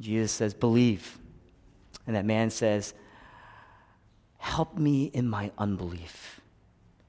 Jesus 0.00 0.32
says, 0.32 0.54
Believe. 0.54 1.18
And 2.06 2.16
that 2.16 2.24
man 2.24 2.50
says, 2.50 2.94
Help 4.38 4.76
me 4.76 5.04
in 5.06 5.28
my 5.28 5.50
unbelief. 5.56 6.40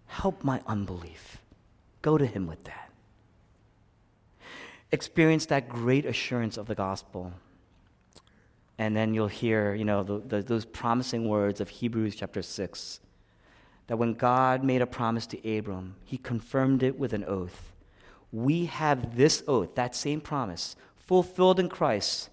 Help 0.07 0.43
my 0.43 0.61
unbelief. 0.67 1.41
Go 2.01 2.17
to 2.17 2.25
him 2.25 2.47
with 2.47 2.63
that. 2.63 2.91
Experience 4.91 5.45
that 5.47 5.67
great 5.67 6.05
assurance 6.05 6.57
of 6.57 6.67
the 6.67 6.75
gospel 6.75 7.33
and 8.77 8.95
then 8.95 9.13
you'll 9.13 9.27
hear, 9.27 9.73
you 9.73 9.85
know, 9.85 10.03
the, 10.03 10.19
the, 10.19 10.41
those 10.41 10.65
promising 10.65 11.27
words 11.27 11.61
of 11.61 11.69
Hebrews 11.69 12.15
chapter 12.15 12.41
6 12.41 12.99
that 13.87 13.97
when 13.97 14.13
God 14.13 14.63
made 14.63 14.81
a 14.81 14.87
promise 14.87 15.27
to 15.27 15.57
Abram, 15.57 15.95
he 16.03 16.17
confirmed 16.17 16.83
it 16.83 16.97
with 16.97 17.13
an 17.13 17.23
oath. 17.23 17.71
We 18.31 18.65
have 18.65 19.15
this 19.15 19.43
oath, 19.47 19.75
that 19.75 19.95
same 19.95 20.21
promise, 20.21 20.75
fulfilled 20.95 21.59
in 21.59 21.69
Christ. 21.69 22.29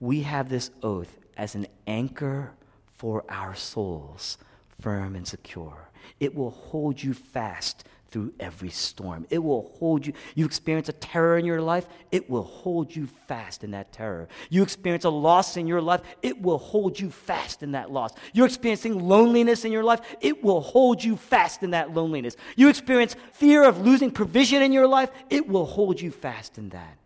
We 0.00 0.22
have 0.22 0.48
this 0.48 0.70
oath 0.82 1.18
as 1.36 1.54
an 1.54 1.66
anchor 1.86 2.52
for 2.92 3.24
our 3.28 3.54
souls, 3.54 4.38
firm 4.80 5.14
and 5.14 5.26
secure. 5.26 5.88
It 6.18 6.34
will 6.34 6.50
hold 6.50 7.02
you 7.02 7.14
fast 7.14 7.84
through 8.10 8.32
every 8.40 8.70
storm. 8.70 9.26
It 9.28 9.38
will 9.38 9.70
hold 9.78 10.06
you. 10.06 10.12
You 10.34 10.46
experience 10.46 10.88
a 10.88 10.94
terror 10.94 11.36
in 11.36 11.44
your 11.44 11.60
life, 11.60 11.86
it 12.10 12.28
will 12.28 12.42
hold 12.42 12.94
you 12.94 13.06
fast 13.06 13.64
in 13.64 13.72
that 13.72 13.92
terror. 13.92 14.28
You 14.48 14.62
experience 14.62 15.04
a 15.04 15.10
loss 15.10 15.56
in 15.56 15.66
your 15.66 15.82
life, 15.82 16.00
it 16.22 16.40
will 16.40 16.58
hold 16.58 16.98
you 16.98 17.10
fast 17.10 17.62
in 17.62 17.72
that 17.72 17.90
loss. 17.90 18.12
You're 18.32 18.46
experiencing 18.46 19.06
loneliness 19.06 19.64
in 19.64 19.72
your 19.72 19.84
life, 19.84 20.00
it 20.20 20.42
will 20.42 20.60
hold 20.60 21.04
you 21.04 21.16
fast 21.16 21.62
in 21.62 21.72
that 21.72 21.92
loneliness. 21.92 22.36
You 22.56 22.68
experience 22.68 23.14
fear 23.32 23.64
of 23.64 23.80
losing 23.80 24.10
provision 24.10 24.62
in 24.62 24.72
your 24.72 24.86
life, 24.86 25.10
it 25.28 25.46
will 25.46 25.66
hold 25.66 26.00
you 26.00 26.10
fast 26.10 26.56
in 26.56 26.70
that. 26.70 26.96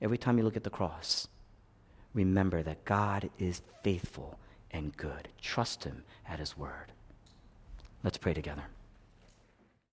Every 0.00 0.16
time 0.16 0.38
you 0.38 0.44
look 0.44 0.56
at 0.56 0.64
the 0.64 0.70
cross, 0.70 1.28
remember 2.14 2.62
that 2.62 2.86
God 2.86 3.28
is 3.38 3.60
faithful 3.82 4.38
and 4.70 4.96
good. 4.96 5.28
Trust 5.42 5.84
Him 5.84 6.04
at 6.26 6.38
His 6.38 6.56
word. 6.56 6.92
Let's 8.02 8.16
pray 8.16 8.32
together. 8.32 8.64